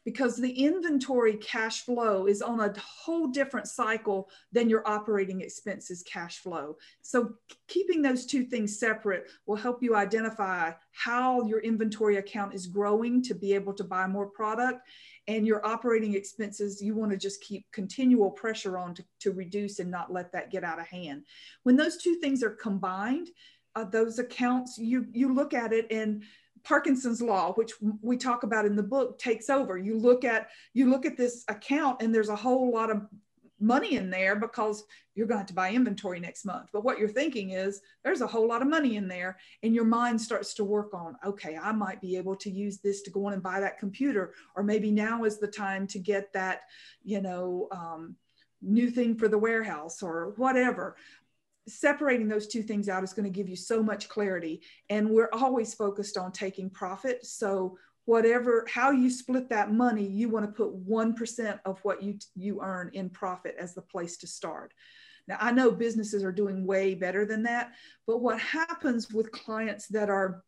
because 0.05 0.37
the 0.37 0.51
inventory 0.51 1.35
cash 1.35 1.81
flow 1.81 2.25
is 2.25 2.41
on 2.41 2.59
a 2.59 2.73
whole 2.79 3.27
different 3.27 3.67
cycle 3.67 4.29
than 4.51 4.69
your 4.69 4.87
operating 4.87 5.41
expenses 5.41 6.03
cash 6.03 6.39
flow. 6.39 6.77
So 7.01 7.33
keeping 7.67 8.01
those 8.01 8.25
two 8.25 8.43
things 8.45 8.79
separate 8.79 9.29
will 9.45 9.57
help 9.57 9.83
you 9.83 9.95
identify 9.95 10.71
how 10.91 11.43
your 11.43 11.59
inventory 11.59 12.17
account 12.17 12.53
is 12.53 12.65
growing 12.65 13.21
to 13.23 13.35
be 13.35 13.53
able 13.53 13.73
to 13.73 13.83
buy 13.83 14.07
more 14.07 14.27
product 14.27 14.87
and 15.29 15.45
your 15.45 15.65
operating 15.65 16.15
expenses 16.15 16.81
you 16.81 16.95
want 16.95 17.11
to 17.11 17.17
just 17.17 17.41
keep 17.41 17.65
continual 17.71 18.31
pressure 18.31 18.77
on 18.77 18.93
to, 18.95 19.05
to 19.19 19.31
reduce 19.31 19.79
and 19.79 19.89
not 19.89 20.11
let 20.11 20.31
that 20.31 20.51
get 20.51 20.63
out 20.63 20.79
of 20.79 20.87
hand 20.87 21.23
when 21.63 21.77
those 21.77 21.97
two 21.97 22.15
things 22.15 22.43
are 22.43 22.49
combined 22.49 23.29
uh, 23.75 23.83
those 23.85 24.17
accounts 24.19 24.77
you 24.77 25.05
you 25.11 25.33
look 25.33 25.53
at 25.53 25.71
it 25.71 25.87
and 25.91 26.23
Parkinson's 26.63 27.21
law, 27.21 27.53
which 27.53 27.71
we 28.01 28.17
talk 28.17 28.43
about 28.43 28.65
in 28.65 28.75
the 28.75 28.83
book, 28.83 29.17
takes 29.17 29.49
over. 29.49 29.77
You 29.77 29.97
look 29.97 30.25
at 30.25 30.49
you 30.73 30.89
look 30.89 31.05
at 31.05 31.15
this 31.15 31.45
account, 31.47 32.01
and 32.01 32.13
there's 32.13 32.27
a 32.27 32.35
whole 32.35 32.71
lot 32.71 32.91
of 32.91 33.03
money 33.59 33.95
in 33.95 34.09
there 34.09 34.35
because 34.35 34.83
you're 35.15 35.27
going 35.27 35.35
to, 35.35 35.39
have 35.39 35.47
to 35.47 35.53
buy 35.53 35.71
inventory 35.71 36.19
next 36.19 36.45
month. 36.45 36.69
But 36.71 36.83
what 36.83 36.97
you're 36.97 37.09
thinking 37.09 37.51
is 37.51 37.81
there's 38.03 38.21
a 38.21 38.27
whole 38.27 38.47
lot 38.47 38.61
of 38.61 38.67
money 38.67 38.95
in 38.95 39.07
there, 39.07 39.37
and 39.63 39.75
your 39.75 39.85
mind 39.85 40.21
starts 40.21 40.53
to 40.55 40.63
work 40.63 40.93
on, 40.93 41.17
okay, 41.25 41.57
I 41.61 41.71
might 41.71 42.01
be 42.01 42.17
able 42.17 42.35
to 42.37 42.49
use 42.49 42.79
this 42.79 43.01
to 43.03 43.11
go 43.11 43.25
on 43.25 43.33
and 43.33 43.43
buy 43.43 43.59
that 43.59 43.79
computer, 43.79 44.33
or 44.55 44.63
maybe 44.63 44.91
now 44.91 45.23
is 45.23 45.39
the 45.39 45.47
time 45.47 45.87
to 45.87 45.99
get 45.99 46.31
that, 46.33 46.61
you 47.03 47.21
know. 47.21 47.67
Um, 47.71 48.15
new 48.61 48.91
thing 48.91 49.15
for 49.15 49.29
the 49.29 49.37
warehouse 49.37 50.03
or 50.03 50.33
whatever 50.35 50.97
separating 51.69 52.27
those 52.27 52.47
two 52.47 52.63
things 52.63 52.89
out 52.89 53.03
is 53.03 53.13
going 53.13 53.31
to 53.31 53.37
give 53.37 53.47
you 53.47 53.55
so 53.55 53.81
much 53.81 54.09
clarity 54.09 54.61
and 54.89 55.09
we're 55.09 55.29
always 55.33 55.73
focused 55.73 56.17
on 56.17 56.31
taking 56.31 56.69
profit 56.69 57.25
so 57.25 57.77
whatever 58.09 58.65
how 58.73 58.89
you 58.89 59.07
split 59.07 59.47
that 59.49 59.71
money 59.71 60.03
you 60.03 60.29
want 60.29 60.43
to 60.43 60.51
put 60.51 60.87
1% 60.87 61.59
of 61.63 61.79
what 61.83 62.01
you 62.01 62.17
you 62.35 62.59
earn 62.59 62.89
in 62.93 63.07
profit 63.07 63.55
as 63.59 63.75
the 63.75 63.83
place 63.83 64.17
to 64.17 64.25
start. 64.25 64.73
Now 65.27 65.37
i 65.39 65.51
know 65.51 65.69
businesses 65.69 66.23
are 66.23 66.31
doing 66.31 66.65
way 66.65 66.95
better 66.95 67.23
than 67.23 67.43
that 67.43 67.73
but 68.07 68.19
what 68.19 68.39
happens 68.39 69.11
with 69.11 69.31
clients 69.31 69.87
that 69.89 70.09
are 70.09 70.43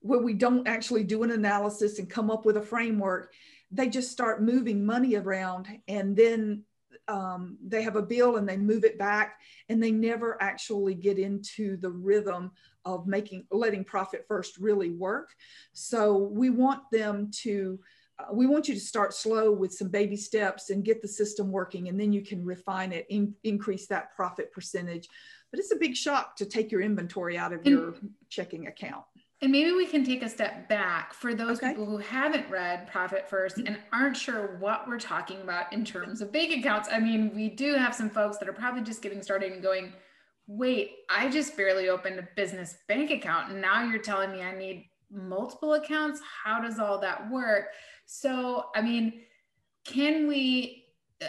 where 0.00 0.20
we 0.20 0.34
don't 0.34 0.68
actually 0.68 1.04
do 1.04 1.22
an 1.22 1.30
analysis 1.30 1.98
and 1.98 2.10
come 2.10 2.30
up 2.30 2.44
with 2.44 2.58
a 2.58 2.68
framework 2.74 3.32
they 3.70 3.88
just 3.88 4.12
start 4.12 4.42
moving 4.42 4.84
money 4.84 5.16
around 5.16 5.66
and 5.88 6.14
then 6.14 6.64
um, 7.08 7.56
they 7.66 7.82
have 7.82 7.96
a 7.96 8.02
bill 8.02 8.36
and 8.36 8.46
they 8.46 8.58
move 8.58 8.84
it 8.84 8.98
back 8.98 9.40
and 9.70 9.82
they 9.82 9.90
never 9.90 10.40
actually 10.42 10.94
get 10.94 11.18
into 11.18 11.78
the 11.78 11.90
rhythm 11.90 12.50
of 12.94 13.06
making 13.06 13.44
letting 13.50 13.84
profit 13.84 14.24
first 14.26 14.56
really 14.58 14.90
work 14.90 15.30
so 15.72 16.16
we 16.16 16.50
want 16.50 16.82
them 16.90 17.30
to 17.30 17.78
uh, 18.18 18.32
we 18.32 18.46
want 18.46 18.66
you 18.66 18.74
to 18.74 18.80
start 18.80 19.14
slow 19.14 19.52
with 19.52 19.72
some 19.72 19.88
baby 19.88 20.16
steps 20.16 20.70
and 20.70 20.84
get 20.84 21.02
the 21.02 21.08
system 21.08 21.52
working 21.52 21.88
and 21.88 22.00
then 22.00 22.12
you 22.12 22.22
can 22.22 22.44
refine 22.44 22.92
it 22.92 23.06
in, 23.10 23.34
increase 23.44 23.86
that 23.86 24.14
profit 24.16 24.50
percentage 24.52 25.08
but 25.50 25.60
it's 25.60 25.72
a 25.72 25.76
big 25.76 25.96
shock 25.96 26.36
to 26.36 26.44
take 26.44 26.72
your 26.72 26.80
inventory 26.80 27.36
out 27.38 27.52
of 27.52 27.64
your 27.66 27.94
checking 28.28 28.66
account 28.66 29.04
and 29.40 29.52
maybe 29.52 29.70
we 29.70 29.86
can 29.86 30.02
take 30.02 30.24
a 30.24 30.28
step 30.28 30.68
back 30.68 31.14
for 31.14 31.32
those 31.32 31.58
okay. 31.58 31.68
people 31.68 31.86
who 31.86 31.98
haven't 31.98 32.50
read 32.50 32.88
Profit 32.88 33.28
First 33.30 33.58
and 33.58 33.78
aren't 33.92 34.16
sure 34.16 34.56
what 34.58 34.88
we're 34.88 34.98
talking 34.98 35.40
about 35.42 35.72
in 35.72 35.84
terms 35.84 36.20
of 36.20 36.32
bank 36.32 36.58
accounts. 36.58 36.88
I 36.90 36.98
mean, 36.98 37.32
we 37.32 37.48
do 37.48 37.74
have 37.74 37.94
some 37.94 38.10
folks 38.10 38.38
that 38.38 38.48
are 38.48 38.52
probably 38.52 38.82
just 38.82 39.00
getting 39.00 39.22
started 39.22 39.52
and 39.52 39.62
going, 39.62 39.92
wait, 40.48 40.96
I 41.08 41.28
just 41.28 41.56
barely 41.56 41.88
opened 41.90 42.18
a 42.18 42.26
business 42.34 42.78
bank 42.88 43.10
account. 43.10 43.52
And 43.52 43.60
now 43.60 43.84
you're 43.84 44.02
telling 44.02 44.32
me 44.32 44.42
I 44.42 44.56
need 44.56 44.88
multiple 45.12 45.74
accounts. 45.74 46.20
How 46.44 46.60
does 46.60 46.80
all 46.80 46.98
that 47.00 47.30
work? 47.30 47.66
So, 48.06 48.66
I 48.74 48.82
mean, 48.82 49.20
can 49.84 50.26
we 50.26 50.86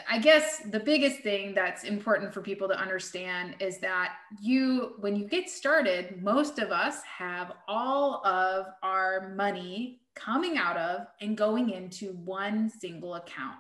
I 0.08 0.20
guess 0.20 0.62
the 0.70 0.80
biggest 0.80 1.22
thing 1.22 1.56
that's 1.56 1.84
important 1.84 2.32
for 2.32 2.42
people 2.42 2.68
to 2.68 2.80
understand 2.80 3.56
is 3.60 3.80
that 3.80 4.18
you, 4.40 4.94
when 5.00 5.16
you 5.16 5.28
get 5.28 5.50
started, 5.50 6.22
most 6.22 6.60
of 6.60 6.72
us 6.72 7.02
have 7.04 7.54
all 7.68 8.24
of 8.26 8.68
our 8.84 9.34
money 9.36 10.02
coming 10.14 10.58
out 10.58 10.78
of 10.78 11.08
and 11.22 11.36
going 11.36 11.72
into 11.72 12.14
one 12.14 12.70
single 12.70 13.16
account. 13.16 13.58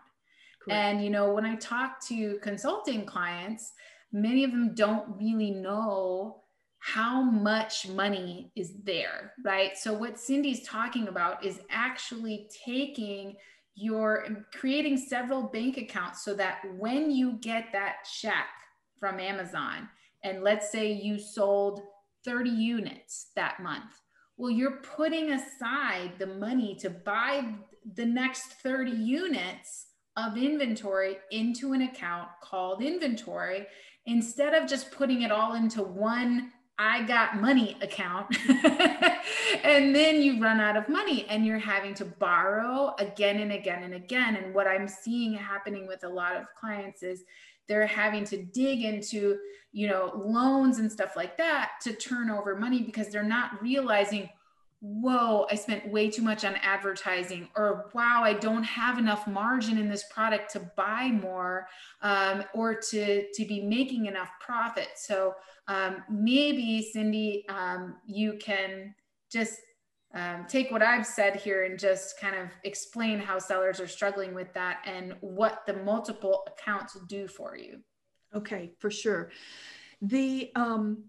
Correct. 0.63 0.79
And, 0.79 1.03
you 1.03 1.09
know, 1.09 1.33
when 1.33 1.45
I 1.45 1.55
talk 1.55 2.05
to 2.09 2.37
consulting 2.43 3.05
clients, 3.05 3.73
many 4.11 4.43
of 4.43 4.51
them 4.51 4.73
don't 4.75 5.17
really 5.17 5.51
know 5.51 6.43
how 6.79 7.21
much 7.21 7.89
money 7.89 8.51
is 8.55 8.73
there, 8.83 9.33
right? 9.43 9.77
So, 9.77 9.93
what 9.93 10.17
Cindy's 10.17 10.65
talking 10.65 11.07
about 11.07 11.45
is 11.45 11.59
actually 11.69 12.49
taking 12.65 13.35
you're 13.75 14.45
creating 14.53 14.97
several 14.97 15.43
bank 15.43 15.77
accounts 15.77 16.25
so 16.25 16.33
that 16.33 16.61
when 16.77 17.09
you 17.11 17.33
get 17.41 17.67
that 17.71 17.95
check 18.19 18.47
from 18.99 19.19
Amazon, 19.19 19.87
and 20.23 20.43
let's 20.43 20.69
say 20.69 20.91
you 20.91 21.17
sold 21.17 21.81
30 22.25 22.49
units 22.49 23.27
that 23.37 23.59
month, 23.61 24.01
well, 24.37 24.49
you're 24.49 24.81
putting 24.81 25.31
aside 25.31 26.11
the 26.17 26.27
money 26.27 26.75
to 26.81 26.89
buy 26.89 27.45
the 27.95 28.05
next 28.05 28.55
30 28.63 28.91
units 28.91 29.87
of 30.17 30.37
inventory 30.37 31.17
into 31.31 31.71
an 31.71 31.83
account 31.83 32.27
called 32.43 32.83
inventory 32.83 33.65
instead 34.05 34.53
of 34.53 34.69
just 34.69 34.91
putting 34.91 35.21
it 35.21 35.31
all 35.31 35.55
into 35.55 35.83
one 35.83 36.51
I 36.81 37.03
got 37.03 37.41
money 37.41 37.75
account. 37.81 38.37
and 39.63 39.93
then 39.93 40.21
you 40.21 40.41
run 40.41 40.61
out 40.61 40.77
of 40.77 40.87
money 40.87 41.25
and 41.27 41.45
you're 41.45 41.59
having 41.59 41.93
to 41.95 42.05
borrow 42.05 42.95
again 42.99 43.41
and 43.41 43.51
again 43.51 43.83
and 43.83 43.95
again. 43.95 44.37
And 44.37 44.55
what 44.55 44.65
I'm 44.65 44.87
seeing 44.87 45.33
happening 45.33 45.87
with 45.87 46.05
a 46.05 46.09
lot 46.09 46.37
of 46.37 46.45
clients 46.57 47.03
is 47.03 47.25
they're 47.67 47.85
having 47.85 48.23
to 48.25 48.43
dig 48.43 48.83
into, 48.83 49.37
you 49.73 49.89
know, 49.89 50.13
loans 50.15 50.79
and 50.79 50.89
stuff 50.89 51.17
like 51.17 51.35
that 51.35 51.71
to 51.81 51.91
turn 51.91 52.29
over 52.29 52.55
money 52.55 52.81
because 52.81 53.09
they're 53.09 53.23
not 53.23 53.61
realizing 53.61 54.29
whoa, 54.81 55.45
I 55.51 55.55
spent 55.55 55.89
way 55.89 56.09
too 56.09 56.21
much 56.21 56.45
on 56.45 56.55
advertising, 56.55 57.49
or 57.55 57.89
wow, 57.93 58.21
I 58.23 58.33
don't 58.33 58.63
have 58.63 58.97
enough 58.97 59.27
margin 59.27 59.77
in 59.77 59.89
this 59.89 60.05
product 60.09 60.51
to 60.53 60.71
buy 60.77 61.09
more 61.09 61.67
um, 62.01 62.43
or 62.53 62.75
to, 62.75 63.25
to 63.33 63.45
be 63.45 63.61
making 63.61 64.05
enough 64.05 64.29
profit. 64.39 64.89
So 64.95 65.35
um, 65.67 66.03
maybe, 66.09 66.81
Cindy, 66.93 67.45
um, 67.49 67.97
you 68.05 68.37
can 68.39 68.95
just 69.29 69.59
um, 70.13 70.45
take 70.47 70.71
what 70.71 70.81
I've 70.81 71.05
said 71.05 71.35
here 71.35 71.65
and 71.65 71.77
just 71.77 72.19
kind 72.19 72.35
of 72.35 72.49
explain 72.63 73.19
how 73.19 73.37
sellers 73.37 73.79
are 73.79 73.87
struggling 73.87 74.33
with 74.33 74.51
that 74.53 74.79
and 74.85 75.15
what 75.19 75.65
the 75.67 75.73
multiple 75.73 76.47
accounts 76.47 76.97
do 77.07 77.27
for 77.27 77.55
you. 77.55 77.81
Okay, 78.33 78.71
for 78.79 78.89
sure. 78.89 79.31
The 80.01 80.51
um, 80.55 81.03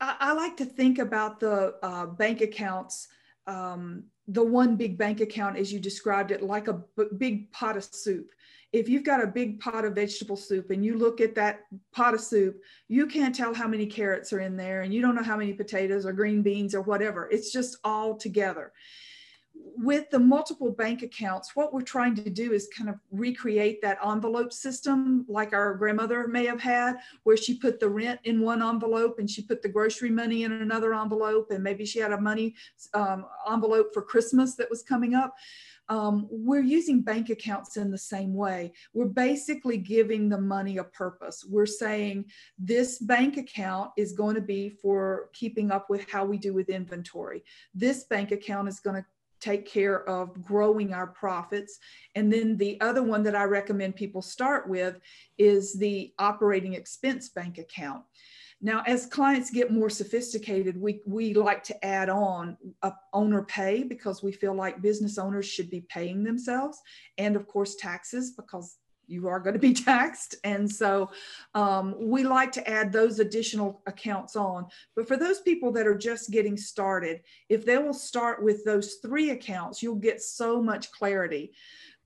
I, 0.00 0.32
like 0.32 0.56
to 0.58 0.64
think 0.64 0.98
about 0.98 1.40
the 1.40 1.74
uh, 1.82 2.06
bank 2.06 2.40
accounts, 2.40 3.08
um, 3.46 4.04
the 4.28 4.44
one 4.44 4.76
big 4.76 4.96
bank 4.96 5.20
account, 5.20 5.56
as 5.56 5.72
you 5.72 5.80
described 5.80 6.30
it, 6.30 6.42
like 6.42 6.68
a 6.68 6.82
b- 6.96 7.04
big 7.16 7.52
pot 7.52 7.76
of 7.76 7.84
soup. 7.84 8.30
If 8.72 8.88
you've 8.88 9.04
got 9.04 9.22
a 9.22 9.26
big 9.26 9.60
pot 9.60 9.84
of 9.84 9.94
vegetable 9.94 10.36
soup 10.36 10.70
and 10.70 10.84
you 10.84 10.98
look 10.98 11.20
at 11.20 11.34
that 11.36 11.60
pot 11.92 12.14
of 12.14 12.20
soup, 12.20 12.60
you 12.86 13.06
can't 13.06 13.34
tell 13.34 13.54
how 13.54 13.66
many 13.66 13.86
carrots 13.86 14.32
are 14.32 14.40
in 14.40 14.56
there 14.56 14.82
and 14.82 14.92
you 14.92 15.00
don't 15.00 15.14
know 15.14 15.22
how 15.22 15.38
many 15.38 15.54
potatoes 15.54 16.04
or 16.04 16.12
green 16.12 16.42
beans 16.42 16.74
or 16.74 16.82
whatever. 16.82 17.28
It's 17.30 17.50
just 17.50 17.78
all 17.82 18.14
together 18.14 18.72
with 19.80 20.10
the 20.10 20.18
multiple 20.18 20.70
bank 20.70 21.02
accounts, 21.02 21.54
what 21.54 21.72
we're 21.72 21.80
trying 21.80 22.14
to 22.16 22.30
do 22.30 22.52
is 22.52 22.68
kind 22.76 22.90
of 22.90 22.96
recreate 23.10 23.80
that 23.82 23.98
envelope 24.04 24.52
system 24.52 25.24
like 25.28 25.52
our 25.52 25.74
grandmother 25.74 26.26
may 26.26 26.46
have 26.46 26.60
had, 26.60 26.96
where 27.22 27.36
she 27.36 27.54
put 27.54 27.78
the 27.78 27.88
rent 27.88 28.20
in 28.24 28.40
one 28.40 28.62
envelope 28.62 29.18
and 29.18 29.30
she 29.30 29.42
put 29.42 29.62
the 29.62 29.68
grocery 29.68 30.10
money 30.10 30.42
in 30.44 30.52
another 30.52 30.94
envelope, 30.94 31.50
and 31.50 31.62
maybe 31.62 31.84
she 31.84 31.98
had 31.98 32.12
a 32.12 32.20
money 32.20 32.54
um, 32.94 33.24
envelope 33.50 33.94
for 33.94 34.02
Christmas 34.02 34.56
that 34.56 34.68
was 34.68 34.82
coming 34.82 35.14
up. 35.14 35.34
Um, 35.90 36.26
we're 36.30 36.60
using 36.60 37.00
bank 37.00 37.30
accounts 37.30 37.78
in 37.78 37.90
the 37.90 37.96
same 37.98 38.34
way. 38.34 38.72
We're 38.92 39.06
basically 39.06 39.78
giving 39.78 40.28
the 40.28 40.40
money 40.40 40.76
a 40.76 40.84
purpose. 40.84 41.46
We're 41.48 41.66
saying 41.66 42.26
this 42.58 42.98
bank 42.98 43.38
account 43.38 43.92
is 43.96 44.12
going 44.12 44.34
to 44.34 44.42
be 44.42 44.68
for 44.68 45.30
keeping 45.32 45.70
up 45.70 45.88
with 45.88 46.06
how 46.10 46.26
we 46.26 46.36
do 46.36 46.52
with 46.52 46.68
inventory. 46.68 47.42
This 47.74 48.04
bank 48.04 48.32
account 48.32 48.68
is 48.68 48.80
going 48.80 48.96
to 48.96 49.06
take 49.40 49.66
care 49.66 50.08
of 50.08 50.42
growing 50.42 50.92
our 50.92 51.08
profits. 51.08 51.78
And 52.14 52.32
then 52.32 52.56
the 52.56 52.80
other 52.80 53.02
one 53.02 53.22
that 53.24 53.36
I 53.36 53.44
recommend 53.44 53.96
people 53.96 54.22
start 54.22 54.68
with 54.68 54.98
is 55.38 55.78
the 55.78 56.12
operating 56.18 56.74
expense 56.74 57.28
bank 57.28 57.58
account. 57.58 58.04
Now, 58.60 58.82
as 58.86 59.06
clients 59.06 59.50
get 59.50 59.70
more 59.70 59.88
sophisticated, 59.88 60.80
we, 60.80 61.00
we 61.06 61.32
like 61.32 61.62
to 61.64 61.84
add 61.84 62.08
on 62.08 62.56
a 62.82 62.92
owner 63.12 63.44
pay 63.44 63.84
because 63.84 64.20
we 64.20 64.32
feel 64.32 64.54
like 64.54 64.82
business 64.82 65.16
owners 65.16 65.46
should 65.46 65.70
be 65.70 65.82
paying 65.88 66.24
themselves, 66.24 66.80
and 67.18 67.36
of 67.36 67.46
course, 67.46 67.76
taxes 67.76 68.32
because 68.32 68.78
you 69.08 69.26
are 69.28 69.40
going 69.40 69.54
to 69.54 69.58
be 69.58 69.74
taxed. 69.92 70.36
And 70.44 70.70
so 70.70 71.10
um, 71.54 71.94
we 71.98 72.24
like 72.24 72.52
to 72.52 72.68
add 72.68 72.92
those 72.92 73.18
additional 73.18 73.82
accounts 73.86 74.36
on. 74.36 74.66
But 74.94 75.08
for 75.08 75.16
those 75.16 75.40
people 75.40 75.72
that 75.72 75.86
are 75.86 75.98
just 75.98 76.30
getting 76.30 76.56
started, 76.56 77.22
if 77.48 77.64
they 77.64 77.78
will 77.78 77.94
start 77.94 78.42
with 78.42 78.64
those 78.64 78.96
three 79.02 79.30
accounts, 79.30 79.82
you'll 79.82 79.96
get 79.96 80.22
so 80.22 80.62
much 80.62 80.92
clarity. 80.92 81.52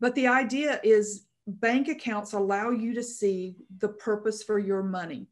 But 0.01 0.15
the 0.15 0.29
idea 0.29 0.81
is 0.83 1.27
bank 1.47 1.89
accounts 1.89 2.33
allow 2.33 2.71
you 2.71 2.95
to 2.95 3.03
see 3.03 3.57
the 3.79 3.89
purpose 3.89 4.43
for 4.43 4.59
your 4.59 4.83
money. 4.83 5.27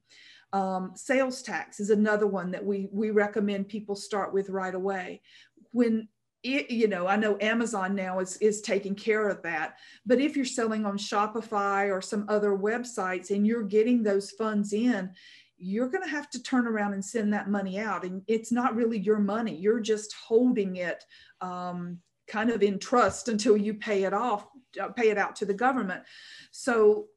Um, 0.52 0.92
sales 0.96 1.42
tax 1.42 1.78
is 1.78 1.90
another 1.90 2.26
one 2.26 2.50
that 2.50 2.64
we, 2.64 2.88
we 2.92 3.10
recommend 3.10 3.68
people 3.68 3.94
start 3.94 4.34
with 4.34 4.50
right 4.50 4.74
away. 4.74 5.22
When 5.70 6.08
it, 6.42 6.70
you 6.70 6.88
know, 6.88 7.06
I 7.06 7.16
know 7.16 7.36
Amazon 7.40 7.94
now 7.94 8.20
is, 8.20 8.36
is 8.38 8.60
taking 8.60 8.94
care 8.94 9.28
of 9.28 9.42
that. 9.42 9.76
But 10.06 10.20
if 10.20 10.36
you're 10.36 10.44
selling 10.44 10.86
on 10.86 10.96
Shopify 10.96 11.92
or 11.92 12.00
some 12.00 12.24
other 12.28 12.52
websites 12.56 13.30
and 13.30 13.46
you're 13.46 13.62
getting 13.62 14.02
those 14.02 14.30
funds 14.30 14.72
in, 14.72 15.10
you're 15.58 15.88
going 15.88 16.02
to 16.02 16.10
have 16.10 16.30
to 16.30 16.42
turn 16.42 16.66
around 16.66 16.94
and 16.94 17.04
send 17.04 17.34
that 17.34 17.50
money 17.50 17.78
out. 17.78 18.04
And 18.04 18.22
it's 18.26 18.50
not 18.50 18.74
really 18.74 18.98
your 18.98 19.18
money. 19.18 19.54
You're 19.54 19.80
just 19.80 20.14
holding 20.14 20.76
it 20.76 21.04
um, 21.42 21.98
kind 22.26 22.48
of 22.48 22.62
in 22.62 22.78
trust 22.78 23.28
until 23.28 23.56
you 23.56 23.74
pay 23.74 24.04
it 24.04 24.14
off, 24.14 24.46
uh, 24.80 24.88
pay 24.88 25.10
it 25.10 25.18
out 25.18 25.36
to 25.36 25.44
the 25.44 25.52
government. 25.52 26.02
So 26.50 27.08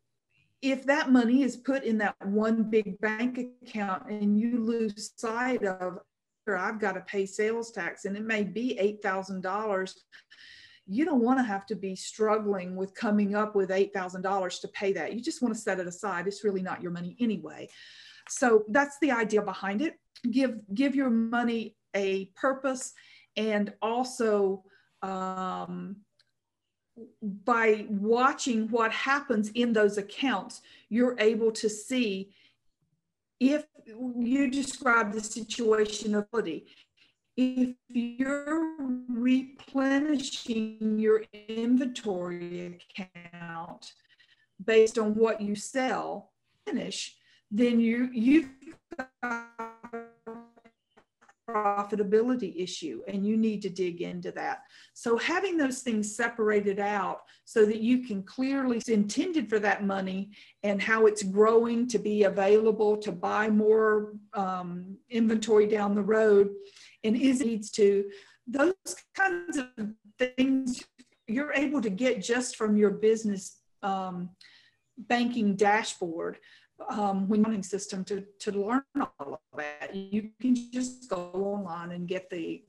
if 0.62 0.86
that 0.86 1.12
money 1.12 1.44
is 1.44 1.56
put 1.56 1.84
in 1.84 1.98
that 2.00 2.16
one 2.26 2.70
big 2.70 3.00
bank 3.00 3.40
account 3.62 4.10
and 4.10 4.38
you 4.38 4.60
lose 4.64 5.12
sight 5.16 5.64
of 5.64 6.00
I've 6.48 6.80
got 6.80 6.94
to 6.94 7.02
pay 7.02 7.26
sales 7.26 7.72
tax 7.72 8.06
and 8.06 8.18
it 8.18 8.24
may 8.24 8.44
be 8.44 8.78
$8,000. 9.04 9.94
You 10.86 11.06
don't 11.06 11.24
want 11.24 11.40
to 11.40 11.44
have 11.44 11.66
to 11.68 11.76
be 11.76 11.96
struggling 11.96 12.76
with 12.76 12.94
coming 12.94 13.36
up 13.36 13.56
with 13.56 13.70
$8,000 13.70 14.62
to 14.62 14.68
pay 14.70 14.94
that. 14.94 15.14
You 15.14 15.22
just 15.22 15.42
want 15.42 15.56
to 15.56 15.60
set 15.60 15.80
it 15.80 15.88
aside. 15.88 16.28
It's 16.28 16.44
really 16.44 16.62
not 16.62 16.82
your 16.82 16.92
money 16.92 17.16
anyway. 17.20 17.70
So 18.28 18.64
that's 18.70 18.98
the 19.00 19.12
idea 19.12 19.42
behind 19.42 19.82
it. 19.82 19.96
Give 20.30 20.60
give 20.74 20.96
your 20.96 21.10
money 21.10 21.76
a 21.94 22.26
purpose 22.36 22.94
and 23.36 23.74
also 23.82 24.64
um, 25.02 25.98
by 27.22 27.86
watching 27.90 28.70
what 28.70 28.92
happens 28.92 29.50
in 29.50 29.74
those 29.74 29.98
accounts, 29.98 30.62
you're 30.90 31.16
able 31.20 31.52
to 31.52 31.70
see 31.70 32.32
if 33.40 33.66
you 33.86 34.50
describe 34.50 35.12
the 35.12 35.22
situation 35.22 36.16
of 36.16 36.28
if 37.36 37.76
you're 37.90 38.76
replenishing 39.10 41.00
your 41.00 41.24
inventory 41.48 42.80
account 43.00 43.94
based 44.64 44.98
on 44.98 45.16
what 45.16 45.42
you 45.42 45.56
sell 45.56 46.32
finish 46.66 47.16
then 47.50 47.80
you 47.80 48.10
you've 48.14 48.50
got 49.22 49.83
profitability 51.54 52.62
issue 52.62 53.02
and 53.08 53.26
you 53.26 53.38
need 53.38 53.62
to 53.62 53.70
dig 53.70 54.02
into 54.02 54.32
that. 54.32 54.60
So 54.94 55.18
having 55.18 55.58
those 55.58 55.82
things 55.82 56.16
separated 56.16 56.80
out 56.80 57.22
so 57.46 57.66
that 57.66 57.80
you 57.80 58.00
can 58.06 58.24
clearly 58.24 58.82
intended 58.88 59.50
for 59.50 59.60
that 59.60 59.86
money 59.86 60.32
and 60.64 60.82
how 60.82 61.06
it's 61.06 61.24
growing 61.24 61.88
to 61.90 62.00
be 62.00 62.24
available 62.24 62.98
to 62.98 63.12
buy 63.12 63.50
more 63.50 64.14
um, 64.34 64.98
inventory 65.10 65.68
down 65.68 65.96
the 65.96 66.02
road 66.02 66.50
and 67.04 67.16
is 67.16 67.42
it 67.42 67.48
needs 67.48 67.70
to 67.72 68.06
those 68.48 68.74
kinds 69.16 69.58
of 69.58 69.68
things 70.20 70.84
you're 71.28 71.54
able 71.54 71.82
to 71.82 71.90
get 71.90 72.22
just 72.22 72.56
from 72.56 72.76
your 72.76 72.92
business 72.92 73.60
um, 73.82 74.30
banking 74.98 75.56
dashboard 75.56 76.38
um, 76.90 77.28
when 77.28 77.44
running 77.44 77.64
system 77.64 78.04
to, 78.06 78.24
to 78.40 78.52
learn 78.52 78.84
all 78.96 79.34
of 79.34 79.58
that. 79.58 79.96
You 79.96 80.30
can 80.42 80.56
just 80.72 81.10
go 81.10 81.32
online 81.34 81.92
and 81.92 82.08
get 82.08 82.30
the 82.30 82.64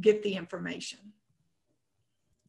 get 0.00 0.22
the 0.22 0.34
information. 0.34 0.98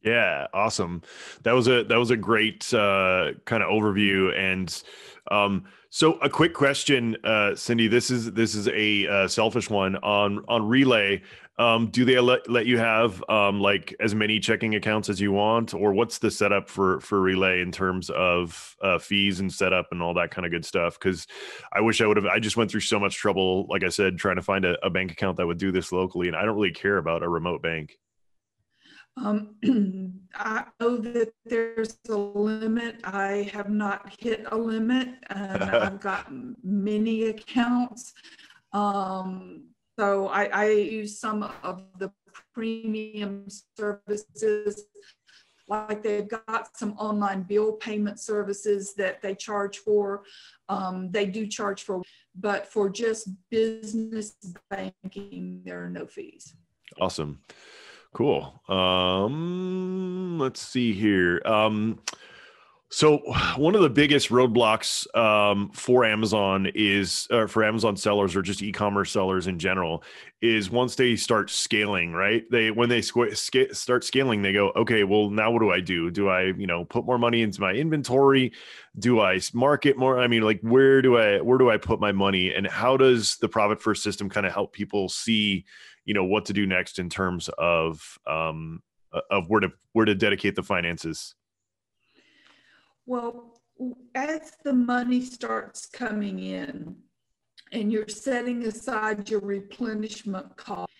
Yeah, 0.02 0.46
awesome. 0.54 1.02
That 1.42 1.52
was 1.52 1.68
a 1.68 1.84
that 1.84 1.96
was 1.96 2.10
a 2.10 2.16
great 2.16 2.72
uh, 2.72 3.32
kind 3.44 3.62
of 3.62 3.68
overview. 3.68 4.34
And 4.36 4.82
um, 5.30 5.64
so, 5.90 6.14
a 6.20 6.30
quick 6.30 6.54
question, 6.54 7.16
uh, 7.24 7.54
Cindy. 7.54 7.86
This 7.86 8.10
is 8.10 8.32
this 8.32 8.54
is 8.54 8.68
a 8.68 9.06
uh, 9.06 9.28
selfish 9.28 9.68
one 9.68 9.96
on 9.96 10.42
on 10.48 10.66
Relay. 10.66 11.22
Um, 11.60 11.88
do 11.88 12.06
they 12.06 12.18
let, 12.18 12.48
let 12.48 12.64
you 12.64 12.78
have 12.78 13.22
um, 13.28 13.60
like 13.60 13.94
as 14.00 14.14
many 14.14 14.40
checking 14.40 14.76
accounts 14.76 15.10
as 15.10 15.20
you 15.20 15.30
want, 15.30 15.74
or 15.74 15.92
what's 15.92 16.16
the 16.16 16.30
setup 16.30 16.70
for 16.70 17.00
for 17.00 17.20
Relay 17.20 17.60
in 17.60 17.70
terms 17.70 18.08
of 18.08 18.74
uh, 18.82 18.98
fees 18.98 19.40
and 19.40 19.52
setup 19.52 19.88
and 19.92 20.00
all 20.00 20.14
that 20.14 20.30
kind 20.30 20.46
of 20.46 20.52
good 20.52 20.64
stuff? 20.64 20.98
Because 20.98 21.26
I 21.70 21.82
wish 21.82 22.00
I 22.00 22.06
would 22.06 22.16
have. 22.16 22.24
I 22.24 22.38
just 22.38 22.56
went 22.56 22.70
through 22.70 22.80
so 22.80 22.98
much 22.98 23.14
trouble, 23.14 23.66
like 23.68 23.84
I 23.84 23.90
said, 23.90 24.16
trying 24.16 24.36
to 24.36 24.42
find 24.42 24.64
a, 24.64 24.74
a 24.82 24.88
bank 24.88 25.12
account 25.12 25.36
that 25.36 25.46
would 25.46 25.58
do 25.58 25.70
this 25.70 25.92
locally, 25.92 26.28
and 26.28 26.36
I 26.36 26.46
don't 26.46 26.54
really 26.54 26.70
care 26.70 26.96
about 26.96 27.22
a 27.22 27.28
remote 27.28 27.60
bank. 27.60 27.98
Um, 29.18 29.56
I 30.34 30.64
know 30.80 30.96
that 30.96 31.34
there's 31.44 31.98
a 32.08 32.16
limit. 32.16 33.00
I 33.04 33.50
have 33.52 33.68
not 33.68 34.14
hit 34.18 34.46
a 34.50 34.56
limit, 34.56 35.10
and 35.28 35.62
I've 35.62 36.00
got 36.00 36.32
many 36.64 37.24
accounts. 37.24 38.14
Um, 38.72 39.64
so 40.00 40.28
I, 40.28 40.44
I 40.44 40.68
use 40.70 41.20
some 41.20 41.42
of 41.62 41.82
the 41.98 42.10
premium 42.54 43.48
services 43.76 44.86
like 45.68 46.02
they've 46.02 46.26
got 46.26 46.74
some 46.74 46.92
online 46.92 47.42
bill 47.42 47.74
payment 47.74 48.18
services 48.18 48.94
that 48.94 49.20
they 49.20 49.34
charge 49.34 49.76
for. 49.76 50.22
Um, 50.70 51.10
they 51.10 51.26
do 51.26 51.46
charge 51.46 51.82
for, 51.82 52.00
but 52.34 52.66
for 52.66 52.88
just 52.88 53.28
business 53.50 54.36
banking, 54.70 55.60
there 55.66 55.84
are 55.84 55.90
no 55.90 56.06
fees. 56.06 56.54
Awesome. 56.98 57.40
Cool. 58.14 58.58
Um, 58.68 60.38
let's 60.38 60.62
see 60.62 60.94
here. 60.94 61.42
Um, 61.44 62.00
so 62.90 63.18
one 63.56 63.74
of 63.74 63.82
the 63.82 63.90
biggest 63.90 64.28
roadblocks 64.28 65.06
um, 65.16 65.70
for 65.72 66.04
Amazon 66.04 66.70
is, 66.74 67.26
or 67.30 67.48
for 67.48 67.64
Amazon 67.64 67.96
sellers 67.96 68.36
or 68.36 68.42
just 68.42 68.62
e-commerce 68.62 69.10
sellers 69.10 69.46
in 69.46 69.58
general, 69.58 70.02
is 70.42 70.70
once 70.70 70.96
they 70.96 71.16
start 71.16 71.50
scaling, 71.50 72.12
right? 72.12 72.44
They 72.50 72.70
when 72.70 72.88
they 72.88 73.00
squ- 73.00 73.74
start 73.74 74.04
scaling, 74.04 74.42
they 74.42 74.52
go, 74.52 74.70
okay, 74.70 75.04
well 75.04 75.30
now 75.30 75.50
what 75.50 75.60
do 75.60 75.70
I 75.70 75.80
do? 75.80 76.10
Do 76.10 76.28
I, 76.28 76.46
you 76.46 76.66
know, 76.66 76.84
put 76.84 77.04
more 77.04 77.18
money 77.18 77.42
into 77.42 77.60
my 77.60 77.72
inventory? 77.72 78.52
Do 78.98 79.20
I 79.20 79.40
market 79.54 79.96
more? 79.96 80.18
I 80.18 80.26
mean, 80.26 80.42
like 80.42 80.60
where 80.62 81.00
do 81.02 81.16
I 81.16 81.40
where 81.40 81.58
do 81.58 81.70
I 81.70 81.76
put 81.76 82.00
my 82.00 82.12
money? 82.12 82.52
And 82.52 82.66
how 82.66 82.96
does 82.96 83.36
the 83.36 83.48
profit 83.48 83.80
first 83.80 84.02
system 84.02 84.28
kind 84.28 84.46
of 84.46 84.52
help 84.52 84.72
people 84.72 85.08
see, 85.08 85.64
you 86.04 86.14
know, 86.14 86.24
what 86.24 86.46
to 86.46 86.52
do 86.52 86.66
next 86.66 86.98
in 86.98 87.08
terms 87.08 87.48
of 87.56 88.18
um, 88.26 88.82
of 89.30 89.48
where 89.48 89.60
to 89.60 89.72
where 89.92 90.06
to 90.06 90.14
dedicate 90.14 90.56
the 90.56 90.62
finances? 90.62 91.34
Well, 93.06 93.60
as 94.14 94.52
the 94.64 94.72
money 94.72 95.22
starts 95.22 95.86
coming 95.86 96.38
in 96.38 96.96
and 97.72 97.92
you're 97.92 98.08
setting 98.08 98.64
aside 98.64 99.30
your 99.30 99.40
replenishment 99.40 100.56
cost, 100.56 100.90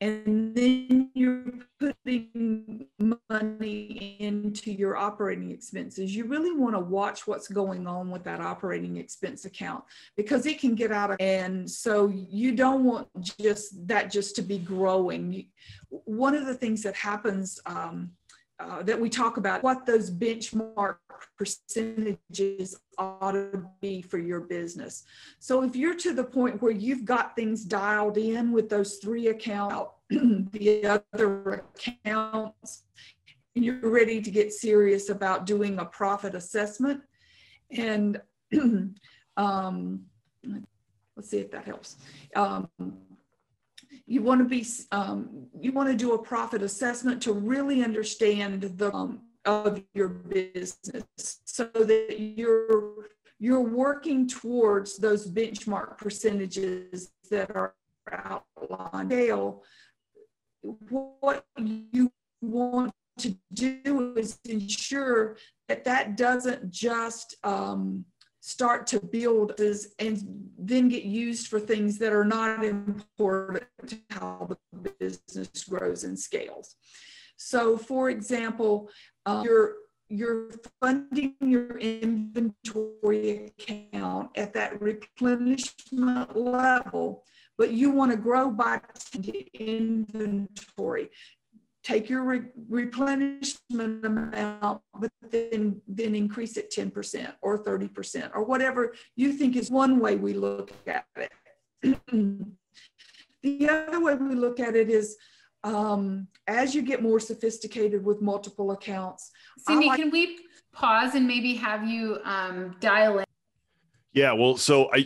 and 0.00 0.54
then 0.54 1.10
you're 1.14 1.46
putting 1.80 2.86
money 3.30 4.16
into 4.20 4.70
your 4.70 4.96
operating 4.96 5.50
expenses, 5.50 6.14
you 6.14 6.26
really 6.26 6.52
want 6.52 6.74
to 6.74 6.80
watch 6.80 7.26
what's 7.26 7.48
going 7.48 7.86
on 7.86 8.10
with 8.10 8.22
that 8.24 8.40
operating 8.40 8.98
expense 8.98 9.46
account 9.46 9.82
because 10.16 10.44
it 10.44 10.60
can 10.60 10.74
get 10.74 10.92
out 10.92 11.10
of 11.10 11.16
and 11.20 11.70
so 11.70 12.08
you 12.08 12.54
don't 12.54 12.84
want 12.84 13.08
just 13.40 13.86
that 13.88 14.10
just 14.10 14.36
to 14.36 14.42
be 14.42 14.58
growing. 14.58 15.46
One 15.88 16.34
of 16.34 16.44
the 16.44 16.54
things 16.54 16.82
that 16.82 16.96
happens 16.96 17.58
um, 17.64 18.10
uh, 18.60 18.82
that 18.82 19.00
we 19.00 19.08
talk 19.08 19.36
about 19.36 19.62
what 19.62 19.84
those 19.84 20.10
benchmark 20.10 20.96
percentages 21.36 22.76
ought 22.98 23.32
to 23.32 23.66
be 23.80 24.00
for 24.00 24.18
your 24.18 24.40
business. 24.40 25.04
So 25.40 25.62
if 25.62 25.74
you're 25.74 25.96
to 25.96 26.14
the 26.14 26.24
point 26.24 26.62
where 26.62 26.72
you've 26.72 27.04
got 27.04 27.34
things 27.34 27.64
dialed 27.64 28.16
in 28.16 28.52
with 28.52 28.68
those 28.68 28.96
three 28.96 29.28
accounts, 29.28 29.90
the 30.10 31.02
other 31.12 31.64
accounts, 31.76 32.84
and 33.56 33.64
you're 33.64 33.90
ready 33.90 34.20
to 34.20 34.30
get 34.30 34.52
serious 34.52 35.08
about 35.08 35.46
doing 35.46 35.78
a 35.78 35.84
profit 35.84 36.34
assessment, 36.34 37.00
and 37.70 38.20
um, 39.36 40.02
let's 41.16 41.30
see 41.30 41.38
if 41.38 41.50
that 41.50 41.64
helps. 41.64 41.96
Um, 42.36 42.68
you 44.06 44.22
want 44.22 44.40
to 44.40 44.44
be 44.44 44.66
um, 44.92 45.43
you 45.64 45.72
want 45.72 45.88
to 45.88 45.96
do 45.96 46.12
a 46.12 46.18
profit 46.18 46.62
assessment 46.62 47.22
to 47.22 47.32
really 47.32 47.82
understand 47.82 48.62
the 48.62 48.94
um, 48.94 49.22
of 49.46 49.82
your 49.94 50.08
business 50.08 51.40
so 51.44 51.64
that 51.64 52.16
you're 52.18 53.08
you're 53.38 53.60
working 53.60 54.28
towards 54.28 54.96
those 54.98 55.30
benchmark 55.30 55.98
percentages 55.98 57.12
that 57.30 57.54
are 57.56 57.74
outlined. 58.10 59.12
What 60.62 61.44
you 61.58 62.12
want 62.40 62.92
to 63.18 63.36
do 63.52 64.14
is 64.16 64.38
ensure 64.44 65.36
that 65.68 65.84
that 65.84 66.16
doesn't 66.16 66.70
just 66.70 67.36
um, 67.42 68.04
start 68.46 68.86
to 68.86 69.00
build 69.00 69.58
and 69.98 70.50
then 70.58 70.86
get 70.86 71.02
used 71.02 71.48
for 71.48 71.58
things 71.58 71.96
that 71.96 72.12
are 72.12 72.26
not 72.26 72.62
important 72.62 73.64
to 73.86 73.98
how 74.10 74.46
the 74.70 74.90
business 75.00 75.64
grows 75.64 76.04
and 76.04 76.18
scales. 76.18 76.76
So, 77.38 77.78
for 77.78 78.10
example, 78.10 78.90
um, 79.24 79.46
you're 79.46 79.76
you're 80.10 80.50
funding 80.78 81.34
your 81.40 81.78
inventory 81.78 83.50
account 83.58 84.28
at 84.36 84.52
that 84.52 84.78
replenishment 84.78 86.36
level, 86.36 87.24
but 87.56 87.72
you 87.72 87.90
want 87.92 88.10
to 88.10 88.18
grow 88.18 88.50
by 88.50 88.78
inventory 89.54 91.08
take 91.84 92.08
your 92.08 92.24
re- 92.24 92.50
replenishment 92.68 94.04
amount, 94.04 94.80
but 94.98 95.10
then, 95.30 95.80
then 95.86 96.14
increase 96.14 96.56
it 96.56 96.72
10% 96.74 97.32
or 97.42 97.62
30% 97.62 98.30
or 98.34 98.44
whatever 98.44 98.94
you 99.16 99.32
think 99.34 99.54
is 99.54 99.70
one 99.70 100.00
way 100.00 100.16
we 100.16 100.32
look 100.32 100.72
at 100.86 101.04
it. 101.16 101.30
the 103.42 103.68
other 103.68 104.00
way 104.00 104.14
we 104.14 104.34
look 104.34 104.58
at 104.58 104.74
it 104.74 104.88
is 104.88 105.16
um, 105.62 106.26
as 106.46 106.74
you 106.74 106.82
get 106.82 107.02
more 107.02 107.20
sophisticated 107.20 108.04
with 108.04 108.22
multiple 108.22 108.72
accounts. 108.72 109.30
Cindy, 109.58 109.88
like- 109.88 109.98
can 109.98 110.10
we 110.10 110.38
pause 110.72 111.14
and 111.14 111.28
maybe 111.28 111.54
have 111.54 111.86
you 111.86 112.18
um, 112.24 112.76
dial 112.80 113.18
in? 113.18 113.24
Yeah, 114.14 114.32
well, 114.32 114.56
so 114.56 114.88
I, 114.92 115.04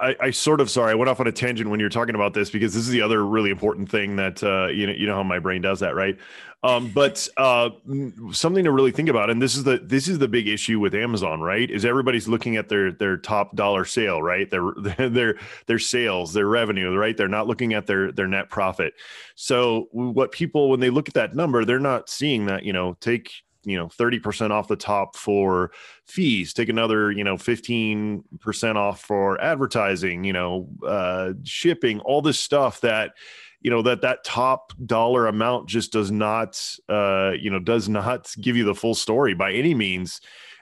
I, 0.00 0.16
I, 0.20 0.30
sort 0.30 0.60
of 0.60 0.70
sorry 0.70 0.92
I 0.92 0.94
went 0.94 1.08
off 1.08 1.18
on 1.18 1.26
a 1.26 1.32
tangent 1.32 1.68
when 1.68 1.80
you're 1.80 1.88
talking 1.88 2.14
about 2.14 2.32
this 2.32 2.48
because 2.48 2.72
this 2.72 2.84
is 2.84 2.90
the 2.90 3.02
other 3.02 3.26
really 3.26 3.50
important 3.50 3.90
thing 3.90 4.14
that 4.16 4.40
uh, 4.40 4.68
you 4.68 4.86
know 4.86 4.92
you 4.92 5.04
know 5.08 5.16
how 5.16 5.24
my 5.24 5.40
brain 5.40 5.62
does 5.62 5.80
that, 5.80 5.96
right? 5.96 6.16
Um, 6.62 6.90
but 6.94 7.26
uh, 7.36 7.70
something 8.30 8.62
to 8.62 8.70
really 8.70 8.92
think 8.92 9.08
about, 9.08 9.30
and 9.30 9.42
this 9.42 9.56
is 9.56 9.64
the 9.64 9.78
this 9.78 10.06
is 10.06 10.20
the 10.20 10.28
big 10.28 10.46
issue 10.46 10.78
with 10.78 10.94
Amazon, 10.94 11.40
right? 11.40 11.68
Is 11.68 11.84
everybody's 11.84 12.28
looking 12.28 12.56
at 12.56 12.68
their 12.68 12.92
their 12.92 13.16
top 13.16 13.56
dollar 13.56 13.84
sale, 13.84 14.22
right? 14.22 14.48
Their 14.48 14.70
their 15.08 15.34
their 15.66 15.78
sales, 15.80 16.32
their 16.32 16.46
revenue, 16.46 16.94
right? 16.96 17.16
They're 17.16 17.26
not 17.26 17.48
looking 17.48 17.74
at 17.74 17.86
their 17.86 18.12
their 18.12 18.28
net 18.28 18.48
profit. 18.48 18.94
So 19.34 19.88
what 19.90 20.30
people 20.30 20.70
when 20.70 20.78
they 20.78 20.90
look 20.90 21.08
at 21.08 21.14
that 21.14 21.34
number, 21.34 21.64
they're 21.64 21.80
not 21.80 22.08
seeing 22.08 22.46
that 22.46 22.62
you 22.64 22.72
know 22.72 22.96
take 23.00 23.32
you 23.66 23.76
know 23.76 23.88
30% 23.88 24.50
off 24.50 24.68
the 24.68 24.76
top 24.76 25.16
for 25.16 25.72
fees 26.06 26.54
take 26.54 26.68
another 26.68 27.10
you 27.10 27.24
know 27.24 27.36
15% 27.36 28.76
off 28.76 29.00
for 29.00 29.40
advertising 29.40 30.24
you 30.24 30.32
know 30.32 30.68
uh, 30.86 31.32
shipping 31.44 32.00
all 32.00 32.22
this 32.22 32.38
stuff 32.38 32.80
that 32.80 33.12
you 33.60 33.70
know 33.70 33.82
that 33.82 34.00
that 34.02 34.22
top 34.22 34.72
dollar 34.86 35.26
amount 35.26 35.68
just 35.68 35.92
does 35.92 36.12
not 36.12 36.62
uh, 36.88 37.32
you 37.38 37.50
know 37.50 37.58
does 37.58 37.88
not 37.88 38.32
give 38.40 38.56
you 38.56 38.64
the 38.64 38.74
full 38.74 38.94
story 38.94 39.34
by 39.34 39.52
any 39.52 39.74
means. 39.74 40.20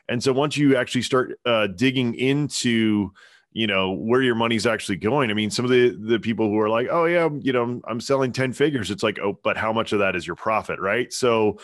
And 0.09 0.23
so 0.23 0.33
once 0.33 0.57
you 0.57 0.77
actually 0.77 1.03
start 1.03 1.38
uh, 1.45 1.67
digging 1.67 2.14
into 2.14 3.12
you 3.55 3.67
know 3.67 3.93
where 3.93 4.21
your 4.21 4.35
money's 4.35 4.67
actually 4.67 4.97
going 4.97 5.31
i 5.31 5.35
mean 5.35 5.51
some 5.51 5.64
of 5.64 5.71
the 5.71 5.90
the 5.90 6.19
people 6.19 6.49
who 6.49 6.59
are 6.59 6.69
like 6.69 6.88
oh 6.90 7.07
yeah 7.07 7.29
you 7.40 7.53
know 7.53 7.81
i'm 7.88 8.01
selling 8.01 8.33
10 8.33 8.53
figures 8.53 8.90
it's 8.90 9.03
like 9.03 9.19
oh 9.21 9.38
but 9.43 9.57
how 9.57 9.73
much 9.73 9.93
of 9.93 10.01
that 10.01 10.14
is 10.14 10.27
your 10.27 10.37
profit 10.37 10.79
right 10.81 11.12
so 11.12 11.57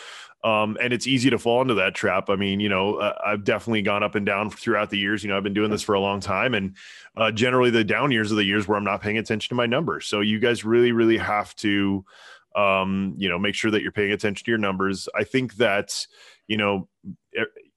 um, 0.43 0.79
and 0.81 0.93
it's 0.93 1.07
easy 1.07 1.29
to 1.31 1.39
fall 1.39 1.61
into 1.61 1.75
that 1.75 1.95
trap. 1.95 2.31
I 2.31 2.37
mean, 2.37 2.61
you 2.61 2.69
know, 2.71 2.97
uh, 2.97 3.15
I've 3.25 3.45
definitely 3.45 3.83
gone 3.83 4.03
up 4.03 4.15
and 4.15 4.25
down 4.25 4.49
throughout 4.49 4.89
the 4.89 4.97
years. 4.97 5.23
You 5.23 5.29
know, 5.29 5.37
I've 5.37 5.43
been 5.43 5.53
doing 5.53 5.71
this 5.71 5.83
for 5.83 5.95
a 5.95 6.01
long 6.01 6.21
time, 6.21 6.55
and 6.55 6.77
uh, 7.17 7.31
generally 7.31 7.71
the 7.71 7.85
down 7.85 8.11
years 8.11 8.33
are 8.33 8.37
the 8.37 8.45
years 8.45 8.67
where 8.67 8.79
I'm 8.79 8.85
not 8.85 9.03
paying 9.03 9.19
attention 9.19 9.51
to 9.51 9.55
my 9.55 9.67
numbers. 9.67 10.07
So 10.07 10.21
you 10.21 10.39
guys 10.39 10.65
really, 10.65 10.93
really 10.93 11.19
have 11.19 11.55
to, 11.57 12.05
um, 12.57 13.15
you 13.19 13.29
know, 13.29 13.39
make 13.39 13.55
sure 13.55 13.71
that 13.71 13.83
you're 13.83 13.93
paying 13.93 14.13
attention 14.13 14.45
to 14.47 14.51
your 14.51 14.59
numbers. 14.59 15.11
I 15.15 15.25
think 15.25 15.57
that, 15.57 16.07
you 16.49 16.57
know, 16.57 16.89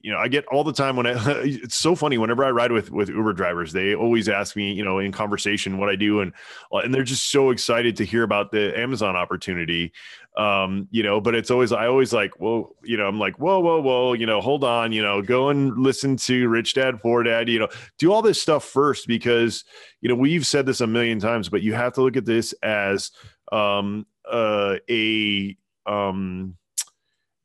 you 0.04 0.12
know, 0.12 0.18
I 0.18 0.28
get 0.28 0.44
all 0.48 0.64
the 0.64 0.72
time 0.72 0.96
when 0.96 1.06
I, 1.06 1.14
it's 1.44 1.76
so 1.76 1.94
funny 1.94 2.18
whenever 2.18 2.44
I 2.44 2.50
ride 2.50 2.70
with, 2.70 2.90
with 2.90 3.08
Uber 3.08 3.32
drivers, 3.32 3.72
they 3.72 3.94
always 3.94 4.28
ask 4.28 4.54
me, 4.54 4.70
you 4.70 4.84
know, 4.84 4.98
in 4.98 5.12
conversation 5.12 5.78
what 5.78 5.88
I 5.88 5.96
do. 5.96 6.20
And, 6.20 6.34
uh, 6.70 6.78
and 6.78 6.92
they're 6.92 7.04
just 7.04 7.30
so 7.30 7.48
excited 7.48 7.96
to 7.96 8.04
hear 8.04 8.22
about 8.22 8.52
the 8.52 8.78
Amazon 8.78 9.16
opportunity. 9.16 9.94
Um, 10.36 10.88
you 10.90 11.02
know, 11.02 11.22
but 11.22 11.34
it's 11.34 11.50
always, 11.50 11.72
I 11.72 11.86
always 11.86 12.12
like, 12.12 12.38
well, 12.38 12.76
you 12.82 12.98
know, 12.98 13.06
I'm 13.06 13.18
like, 13.18 13.38
whoa, 13.38 13.60
whoa, 13.60 13.80
whoa, 13.80 14.12
you 14.12 14.26
know, 14.26 14.42
hold 14.42 14.62
on, 14.62 14.92
you 14.92 15.00
know, 15.00 15.22
go 15.22 15.48
and 15.48 15.74
listen 15.78 16.18
to 16.18 16.48
Rich 16.48 16.74
Dad, 16.74 17.00
Poor 17.00 17.22
Dad, 17.22 17.48
you 17.48 17.58
know, 17.58 17.68
do 17.98 18.12
all 18.12 18.20
this 18.20 18.42
stuff 18.42 18.62
first 18.62 19.06
because, 19.06 19.64
you 20.02 20.10
know, 20.10 20.16
we've 20.16 20.46
said 20.46 20.66
this 20.66 20.82
a 20.82 20.86
million 20.86 21.18
times, 21.18 21.48
but 21.48 21.62
you 21.62 21.72
have 21.72 21.94
to 21.94 22.02
look 22.02 22.18
at 22.18 22.26
this 22.26 22.52
as, 22.62 23.10
um, 23.52 24.04
uh, 24.30 24.76
a, 24.90 25.56
um, 25.86 26.56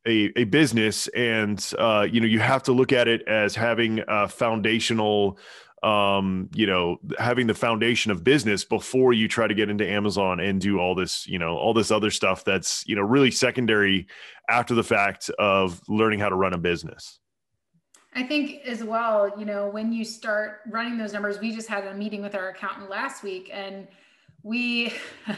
a, 0.10 0.32
a 0.36 0.44
business 0.46 1.08
and 1.10 1.74
uh, 1.78 2.08
you 2.10 2.20
know 2.20 2.28
you 2.28 2.40
have 2.40 2.64
to 2.64 2.72
look 2.72 2.92
at 2.92 3.08
it 3.08 3.22
as 3.28 3.56
having 3.56 4.02
a 4.08 4.28
foundational 4.28 5.38
um, 5.84 6.50
you 6.54 6.66
know 6.66 6.98
having 7.18 7.48
the 7.48 7.54
foundation 7.54 8.12
of 8.12 8.24
business 8.24 8.66
before 8.66 9.14
you 9.14 9.28
try 9.28 9.48
to 9.48 9.54
get 9.54 9.70
into 9.70 9.88
amazon 9.88 10.40
and 10.40 10.60
do 10.60 10.80
all 10.80 10.96
this 10.96 11.26
you 11.28 11.40
know 11.40 11.56
all 11.56 11.74
this 11.74 11.92
other 11.92 12.12
stuff 12.12 12.44
that's 12.44 12.84
you 12.88 12.96
know 12.96 13.02
really 13.02 13.32
secondary 13.32 14.08
after 14.50 14.74
the 14.74 14.84
fact 14.84 15.30
of 15.38 15.82
learning 15.88 16.20
how 16.20 16.28
to 16.28 16.36
run 16.36 16.54
a 16.54 16.58
business. 16.58 17.20
I 18.16 18.24
think 18.24 18.66
as 18.66 18.84
well, 18.84 19.32
you 19.38 19.46
know, 19.46 19.70
when 19.70 19.94
you 19.94 20.04
start 20.04 20.62
running 20.68 20.98
those 20.98 21.14
numbers, 21.14 21.40
we 21.40 21.54
just 21.54 21.70
had 21.70 21.86
a 21.86 21.94
meeting 21.94 22.24
with 22.24 22.34
our 22.34 22.50
accountant 22.50 22.90
last 22.90 23.24
week 23.24 23.52
and 23.54 23.88
we 24.44 24.94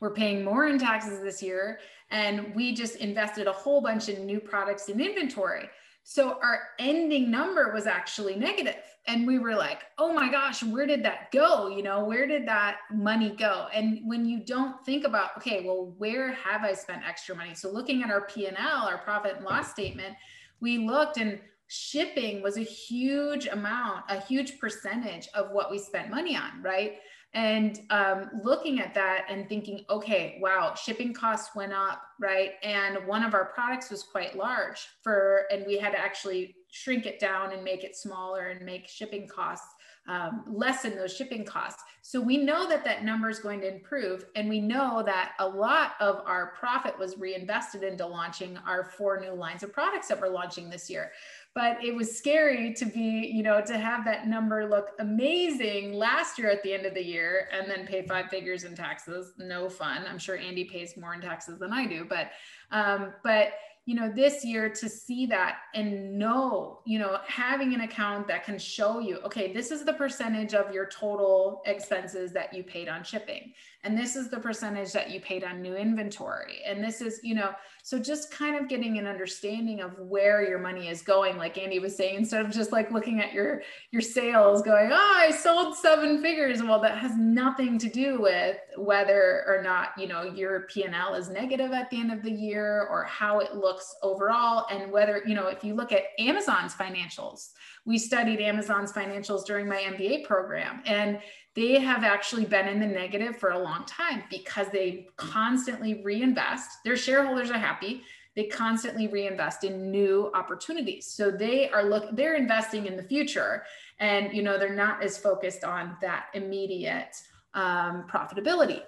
were 0.00 0.10
paying 0.10 0.44
more 0.44 0.66
in 0.66 0.78
taxes 0.78 1.20
this 1.20 1.42
year 1.42 1.78
and 2.10 2.54
we 2.54 2.74
just 2.74 2.96
invested 2.96 3.46
a 3.46 3.52
whole 3.52 3.80
bunch 3.80 4.08
in 4.08 4.24
new 4.26 4.40
products 4.40 4.88
in 4.88 5.00
inventory. 5.00 5.68
So 6.04 6.38
our 6.40 6.60
ending 6.78 7.32
number 7.32 7.72
was 7.72 7.86
actually 7.86 8.36
negative. 8.36 8.76
And 9.08 9.26
we 9.26 9.38
were 9.38 9.56
like, 9.56 9.82
oh 9.98 10.12
my 10.12 10.30
gosh, 10.30 10.62
where 10.62 10.86
did 10.86 11.04
that 11.04 11.32
go? 11.32 11.68
You 11.68 11.82
know, 11.82 12.04
where 12.04 12.26
did 12.26 12.46
that 12.46 12.76
money 12.92 13.30
go? 13.30 13.66
And 13.74 14.00
when 14.04 14.24
you 14.24 14.38
don't 14.38 14.84
think 14.84 15.04
about, 15.04 15.36
okay, 15.36 15.64
well, 15.64 15.94
where 15.98 16.32
have 16.32 16.62
I 16.62 16.74
spent 16.74 17.02
extra 17.06 17.34
money? 17.34 17.54
So 17.54 17.70
looking 17.70 18.02
at 18.02 18.10
our 18.10 18.22
P&L, 18.22 18.56
our 18.56 18.98
profit 18.98 19.36
and 19.36 19.44
loss 19.44 19.70
statement, 19.70 20.14
we 20.60 20.78
looked 20.78 21.18
and 21.18 21.40
shipping 21.68 22.42
was 22.42 22.56
a 22.56 22.62
huge 22.62 23.46
amount, 23.46 24.04
a 24.08 24.20
huge 24.20 24.60
percentage 24.60 25.28
of 25.34 25.50
what 25.50 25.70
we 25.70 25.78
spent 25.78 26.10
money 26.10 26.36
on, 26.36 26.62
right? 26.62 26.98
And 27.34 27.80
um, 27.90 28.30
looking 28.42 28.80
at 28.80 28.94
that 28.94 29.26
and 29.28 29.48
thinking 29.48 29.84
okay 29.90 30.38
wow 30.40 30.74
shipping 30.74 31.12
costs 31.12 31.54
went 31.54 31.72
up 31.72 32.02
right? 32.18 32.52
And 32.62 33.06
one 33.06 33.22
of 33.22 33.34
our 33.34 33.46
products 33.46 33.90
was 33.90 34.02
quite 34.02 34.36
large 34.36 34.86
for 35.02 35.44
and 35.50 35.64
we 35.66 35.78
had 35.78 35.92
to 35.92 35.98
actually 35.98 36.56
shrink 36.70 37.06
it 37.06 37.18
down 37.18 37.52
and 37.52 37.62
make 37.62 37.84
it 37.84 37.96
smaller 37.96 38.48
and 38.48 38.64
make 38.64 38.88
shipping 38.88 39.28
costs 39.28 39.74
um, 40.08 40.44
lessen 40.46 40.96
those 40.96 41.14
shipping 41.14 41.44
costs 41.44 41.82
so 42.02 42.20
we 42.20 42.36
know 42.36 42.68
that 42.68 42.84
that 42.84 43.04
number 43.04 43.28
is 43.28 43.38
going 43.38 43.60
to 43.60 43.74
improve 43.74 44.26
and 44.36 44.48
we 44.48 44.60
know 44.60 45.02
that 45.04 45.32
a 45.40 45.48
lot 45.48 45.92
of 46.00 46.22
our 46.26 46.54
profit 46.58 46.96
was 46.98 47.18
reinvested 47.18 47.82
into 47.82 48.06
launching 48.06 48.56
our 48.66 48.84
four 48.84 49.20
new 49.20 49.32
lines 49.32 49.62
of 49.62 49.72
products 49.72 50.08
that 50.08 50.20
we're 50.20 50.28
launching 50.28 50.70
this 50.70 50.88
year 50.88 51.10
but 51.56 51.82
it 51.82 51.94
was 51.94 52.14
scary 52.14 52.74
to 52.74 52.84
be, 52.84 53.32
you 53.32 53.42
know, 53.42 53.62
to 53.62 53.78
have 53.78 54.04
that 54.04 54.26
number 54.28 54.68
look 54.68 54.90
amazing 54.98 55.94
last 55.94 56.38
year 56.38 56.50
at 56.50 56.62
the 56.62 56.70
end 56.70 56.84
of 56.84 56.92
the 56.92 57.02
year 57.02 57.48
and 57.50 57.66
then 57.66 57.86
pay 57.86 58.02
five 58.02 58.26
figures 58.28 58.64
in 58.64 58.76
taxes. 58.76 59.32
No 59.38 59.70
fun. 59.70 60.04
I'm 60.06 60.18
sure 60.18 60.36
Andy 60.36 60.64
pays 60.64 60.98
more 60.98 61.14
in 61.14 61.22
taxes 61.22 61.58
than 61.58 61.72
I 61.72 61.86
do, 61.86 62.04
but, 62.04 62.32
um, 62.72 63.14
but 63.24 63.52
you 63.86 63.94
know, 63.94 64.10
this 64.10 64.44
year 64.44 64.68
to 64.68 64.88
see 64.88 65.26
that 65.26 65.58
and 65.72 66.18
know, 66.18 66.80
you 66.84 66.98
know, 66.98 67.18
having 67.24 67.72
an 67.72 67.82
account 67.82 68.26
that 68.26 68.44
can 68.44 68.58
show 68.58 68.98
you, 68.98 69.18
okay, 69.18 69.52
this 69.52 69.70
is 69.70 69.84
the 69.84 69.92
percentage 69.92 70.54
of 70.54 70.74
your 70.74 70.86
total 70.86 71.62
expenses 71.66 72.32
that 72.32 72.52
you 72.52 72.64
paid 72.64 72.88
on 72.88 73.04
shipping. 73.04 73.52
And 73.86 73.96
this 73.96 74.16
is 74.16 74.28
the 74.28 74.40
percentage 74.40 74.90
that 74.92 75.12
you 75.12 75.20
paid 75.20 75.44
on 75.44 75.62
new 75.62 75.76
inventory. 75.76 76.58
And 76.66 76.82
this 76.82 77.00
is, 77.00 77.20
you 77.22 77.36
know, 77.36 77.52
so 77.84 78.00
just 78.00 78.32
kind 78.32 78.56
of 78.56 78.68
getting 78.68 78.98
an 78.98 79.06
understanding 79.06 79.80
of 79.80 79.96
where 80.00 80.42
your 80.42 80.58
money 80.58 80.88
is 80.88 81.02
going, 81.02 81.36
like 81.38 81.56
Andy 81.56 81.78
was 81.78 81.94
saying, 81.94 82.16
instead 82.16 82.44
of 82.44 82.50
just 82.50 82.72
like 82.72 82.90
looking 82.90 83.20
at 83.20 83.32
your 83.32 83.62
your 83.92 84.02
sales 84.02 84.60
going, 84.62 84.90
oh, 84.92 85.14
I 85.16 85.30
sold 85.30 85.76
seven 85.76 86.20
figures. 86.20 86.64
Well, 86.64 86.80
that 86.80 86.98
has 86.98 87.16
nothing 87.16 87.78
to 87.78 87.88
do 87.88 88.20
with 88.20 88.56
whether 88.76 89.44
or 89.46 89.62
not, 89.62 89.90
you 89.96 90.08
know, 90.08 90.24
your 90.24 90.62
P&L 90.62 91.14
is 91.14 91.28
negative 91.28 91.70
at 91.70 91.88
the 91.90 92.00
end 92.00 92.12
of 92.12 92.24
the 92.24 92.32
year 92.32 92.88
or 92.90 93.04
how 93.04 93.38
it 93.38 93.54
looks 93.54 93.94
overall. 94.02 94.66
And 94.68 94.90
whether, 94.90 95.22
you 95.24 95.36
know, 95.36 95.46
if 95.46 95.62
you 95.62 95.74
look 95.74 95.92
at 95.92 96.06
Amazon's 96.18 96.74
financials, 96.74 97.50
we 97.84 97.98
studied 97.98 98.40
Amazon's 98.40 98.92
financials 98.92 99.46
during 99.46 99.68
my 99.68 99.76
MBA 99.76 100.24
program. 100.24 100.82
And 100.86 101.20
they 101.56 101.80
have 101.80 102.04
actually 102.04 102.44
been 102.44 102.68
in 102.68 102.78
the 102.78 102.86
negative 102.86 103.36
for 103.38 103.50
a 103.50 103.58
long 103.58 103.84
time 103.86 104.22
because 104.30 104.68
they 104.68 105.08
constantly 105.16 106.02
reinvest. 106.04 106.68
Their 106.84 106.96
shareholders 106.96 107.50
are 107.50 107.58
happy. 107.58 108.02
They 108.36 108.44
constantly 108.44 109.08
reinvest 109.08 109.64
in 109.64 109.90
new 109.90 110.30
opportunities. 110.34 111.06
So 111.06 111.30
they 111.30 111.70
are 111.70 111.82
look 111.82 112.14
they're 112.14 112.36
investing 112.36 112.84
in 112.86 112.96
the 112.96 113.02
future 113.02 113.64
and 113.98 114.32
you 114.34 114.42
know 114.42 114.58
they're 114.58 114.74
not 114.74 115.02
as 115.02 115.16
focused 115.16 115.64
on 115.64 115.96
that 116.02 116.26
immediate 116.34 117.16
um, 117.54 118.06
profitability. 118.06 118.82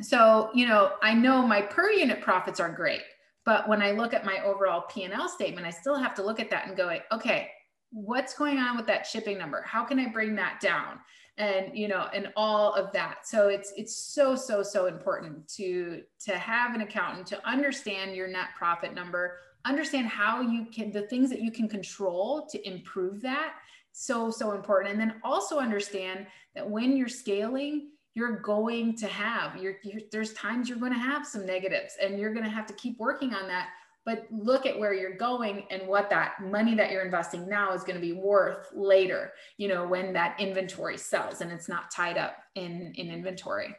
So, 0.00 0.50
you 0.54 0.66
know, 0.66 0.92
I 1.02 1.14
know 1.14 1.46
my 1.46 1.62
per 1.62 1.90
unit 1.90 2.20
profits 2.20 2.60
are 2.60 2.70
great, 2.70 3.02
But 3.44 3.68
when 3.68 3.82
I 3.82 3.92
look 3.92 4.14
at 4.14 4.24
my 4.24 4.42
overall 4.42 4.82
P&L 4.88 5.28
statement, 5.28 5.66
I 5.66 5.70
still 5.70 5.96
have 5.96 6.14
to 6.14 6.24
look 6.24 6.40
at 6.40 6.50
that 6.50 6.66
and 6.66 6.76
go, 6.76 6.98
okay, 7.12 7.50
what's 7.92 8.34
going 8.34 8.58
on 8.58 8.76
with 8.76 8.86
that 8.86 9.06
shipping 9.06 9.38
number? 9.38 9.62
How 9.62 9.84
can 9.84 10.00
I 10.00 10.08
bring 10.08 10.34
that 10.36 10.60
down? 10.60 10.98
And 11.36 11.76
you 11.76 11.88
know, 11.88 12.08
and 12.14 12.32
all 12.36 12.74
of 12.74 12.92
that. 12.92 13.26
So 13.26 13.48
it's 13.48 13.72
it's 13.76 13.96
so 13.96 14.36
so 14.36 14.62
so 14.62 14.86
important 14.86 15.48
to 15.56 16.02
to 16.26 16.38
have 16.38 16.74
an 16.74 16.80
accountant 16.80 17.26
to 17.28 17.48
understand 17.48 18.14
your 18.14 18.28
net 18.28 18.48
profit 18.56 18.94
number, 18.94 19.38
understand 19.64 20.06
how 20.06 20.40
you 20.40 20.66
can 20.66 20.92
the 20.92 21.02
things 21.02 21.30
that 21.30 21.40
you 21.40 21.50
can 21.50 21.68
control 21.68 22.46
to 22.52 22.68
improve 22.68 23.20
that. 23.22 23.54
So 23.92 24.30
so 24.30 24.52
important. 24.52 24.92
And 24.92 25.00
then 25.00 25.20
also 25.24 25.58
understand 25.58 26.26
that 26.54 26.68
when 26.68 26.96
you're 26.96 27.08
scaling, 27.08 27.90
you're 28.14 28.38
going 28.38 28.96
to 28.96 29.08
have 29.08 29.56
you're, 29.56 29.76
you're, 29.82 30.02
there's 30.12 30.32
times 30.34 30.68
you're 30.68 30.78
going 30.78 30.92
to 30.92 30.98
have 30.98 31.26
some 31.26 31.44
negatives 31.44 31.96
and 32.00 32.18
you're 32.18 32.32
going 32.32 32.44
to 32.44 32.50
have 32.50 32.66
to 32.66 32.74
keep 32.74 32.98
working 32.98 33.34
on 33.34 33.48
that 33.48 33.70
but 34.04 34.26
look 34.30 34.66
at 34.66 34.78
where 34.78 34.94
you're 34.94 35.16
going 35.16 35.64
and 35.70 35.86
what 35.86 36.10
that 36.10 36.34
money 36.40 36.74
that 36.74 36.90
you're 36.90 37.04
investing 37.04 37.48
now 37.48 37.72
is 37.72 37.82
going 37.82 37.96
to 37.96 38.00
be 38.00 38.12
worth 38.12 38.68
later 38.74 39.32
you 39.56 39.68
know 39.68 39.86
when 39.86 40.12
that 40.12 40.38
inventory 40.38 40.96
sells 40.96 41.40
and 41.40 41.50
it's 41.50 41.68
not 41.68 41.90
tied 41.90 42.18
up 42.18 42.36
in 42.54 42.92
in 42.96 43.10
inventory 43.10 43.74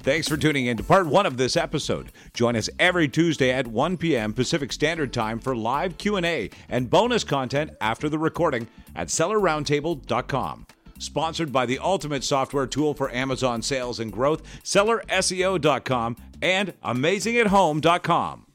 Thanks 0.00 0.28
for 0.28 0.36
tuning 0.36 0.66
in 0.66 0.76
to 0.76 0.84
part 0.84 1.06
one 1.06 1.26
of 1.26 1.36
this 1.36 1.56
episode. 1.56 2.12
Join 2.32 2.54
us 2.54 2.70
every 2.78 3.08
Tuesday 3.08 3.50
at 3.50 3.66
1 3.66 3.96
p.m. 3.96 4.32
Pacific 4.32 4.72
Standard 4.72 5.12
Time 5.12 5.40
for 5.40 5.56
live 5.56 5.98
Q&A 5.98 6.50
and 6.68 6.88
bonus 6.88 7.24
content 7.24 7.72
after 7.80 8.08
the 8.08 8.18
recording 8.18 8.68
at 8.94 9.08
sellerroundtable.com. 9.08 10.66
Sponsored 10.98 11.52
by 11.52 11.66
the 11.66 11.78
ultimate 11.78 12.24
software 12.24 12.66
tool 12.66 12.94
for 12.94 13.10
Amazon 13.12 13.60
sales 13.60 14.00
and 14.00 14.12
growth, 14.12 14.42
sellerseo.com 14.62 16.16
and 16.42 16.74
amazingathome.com. 16.82 18.47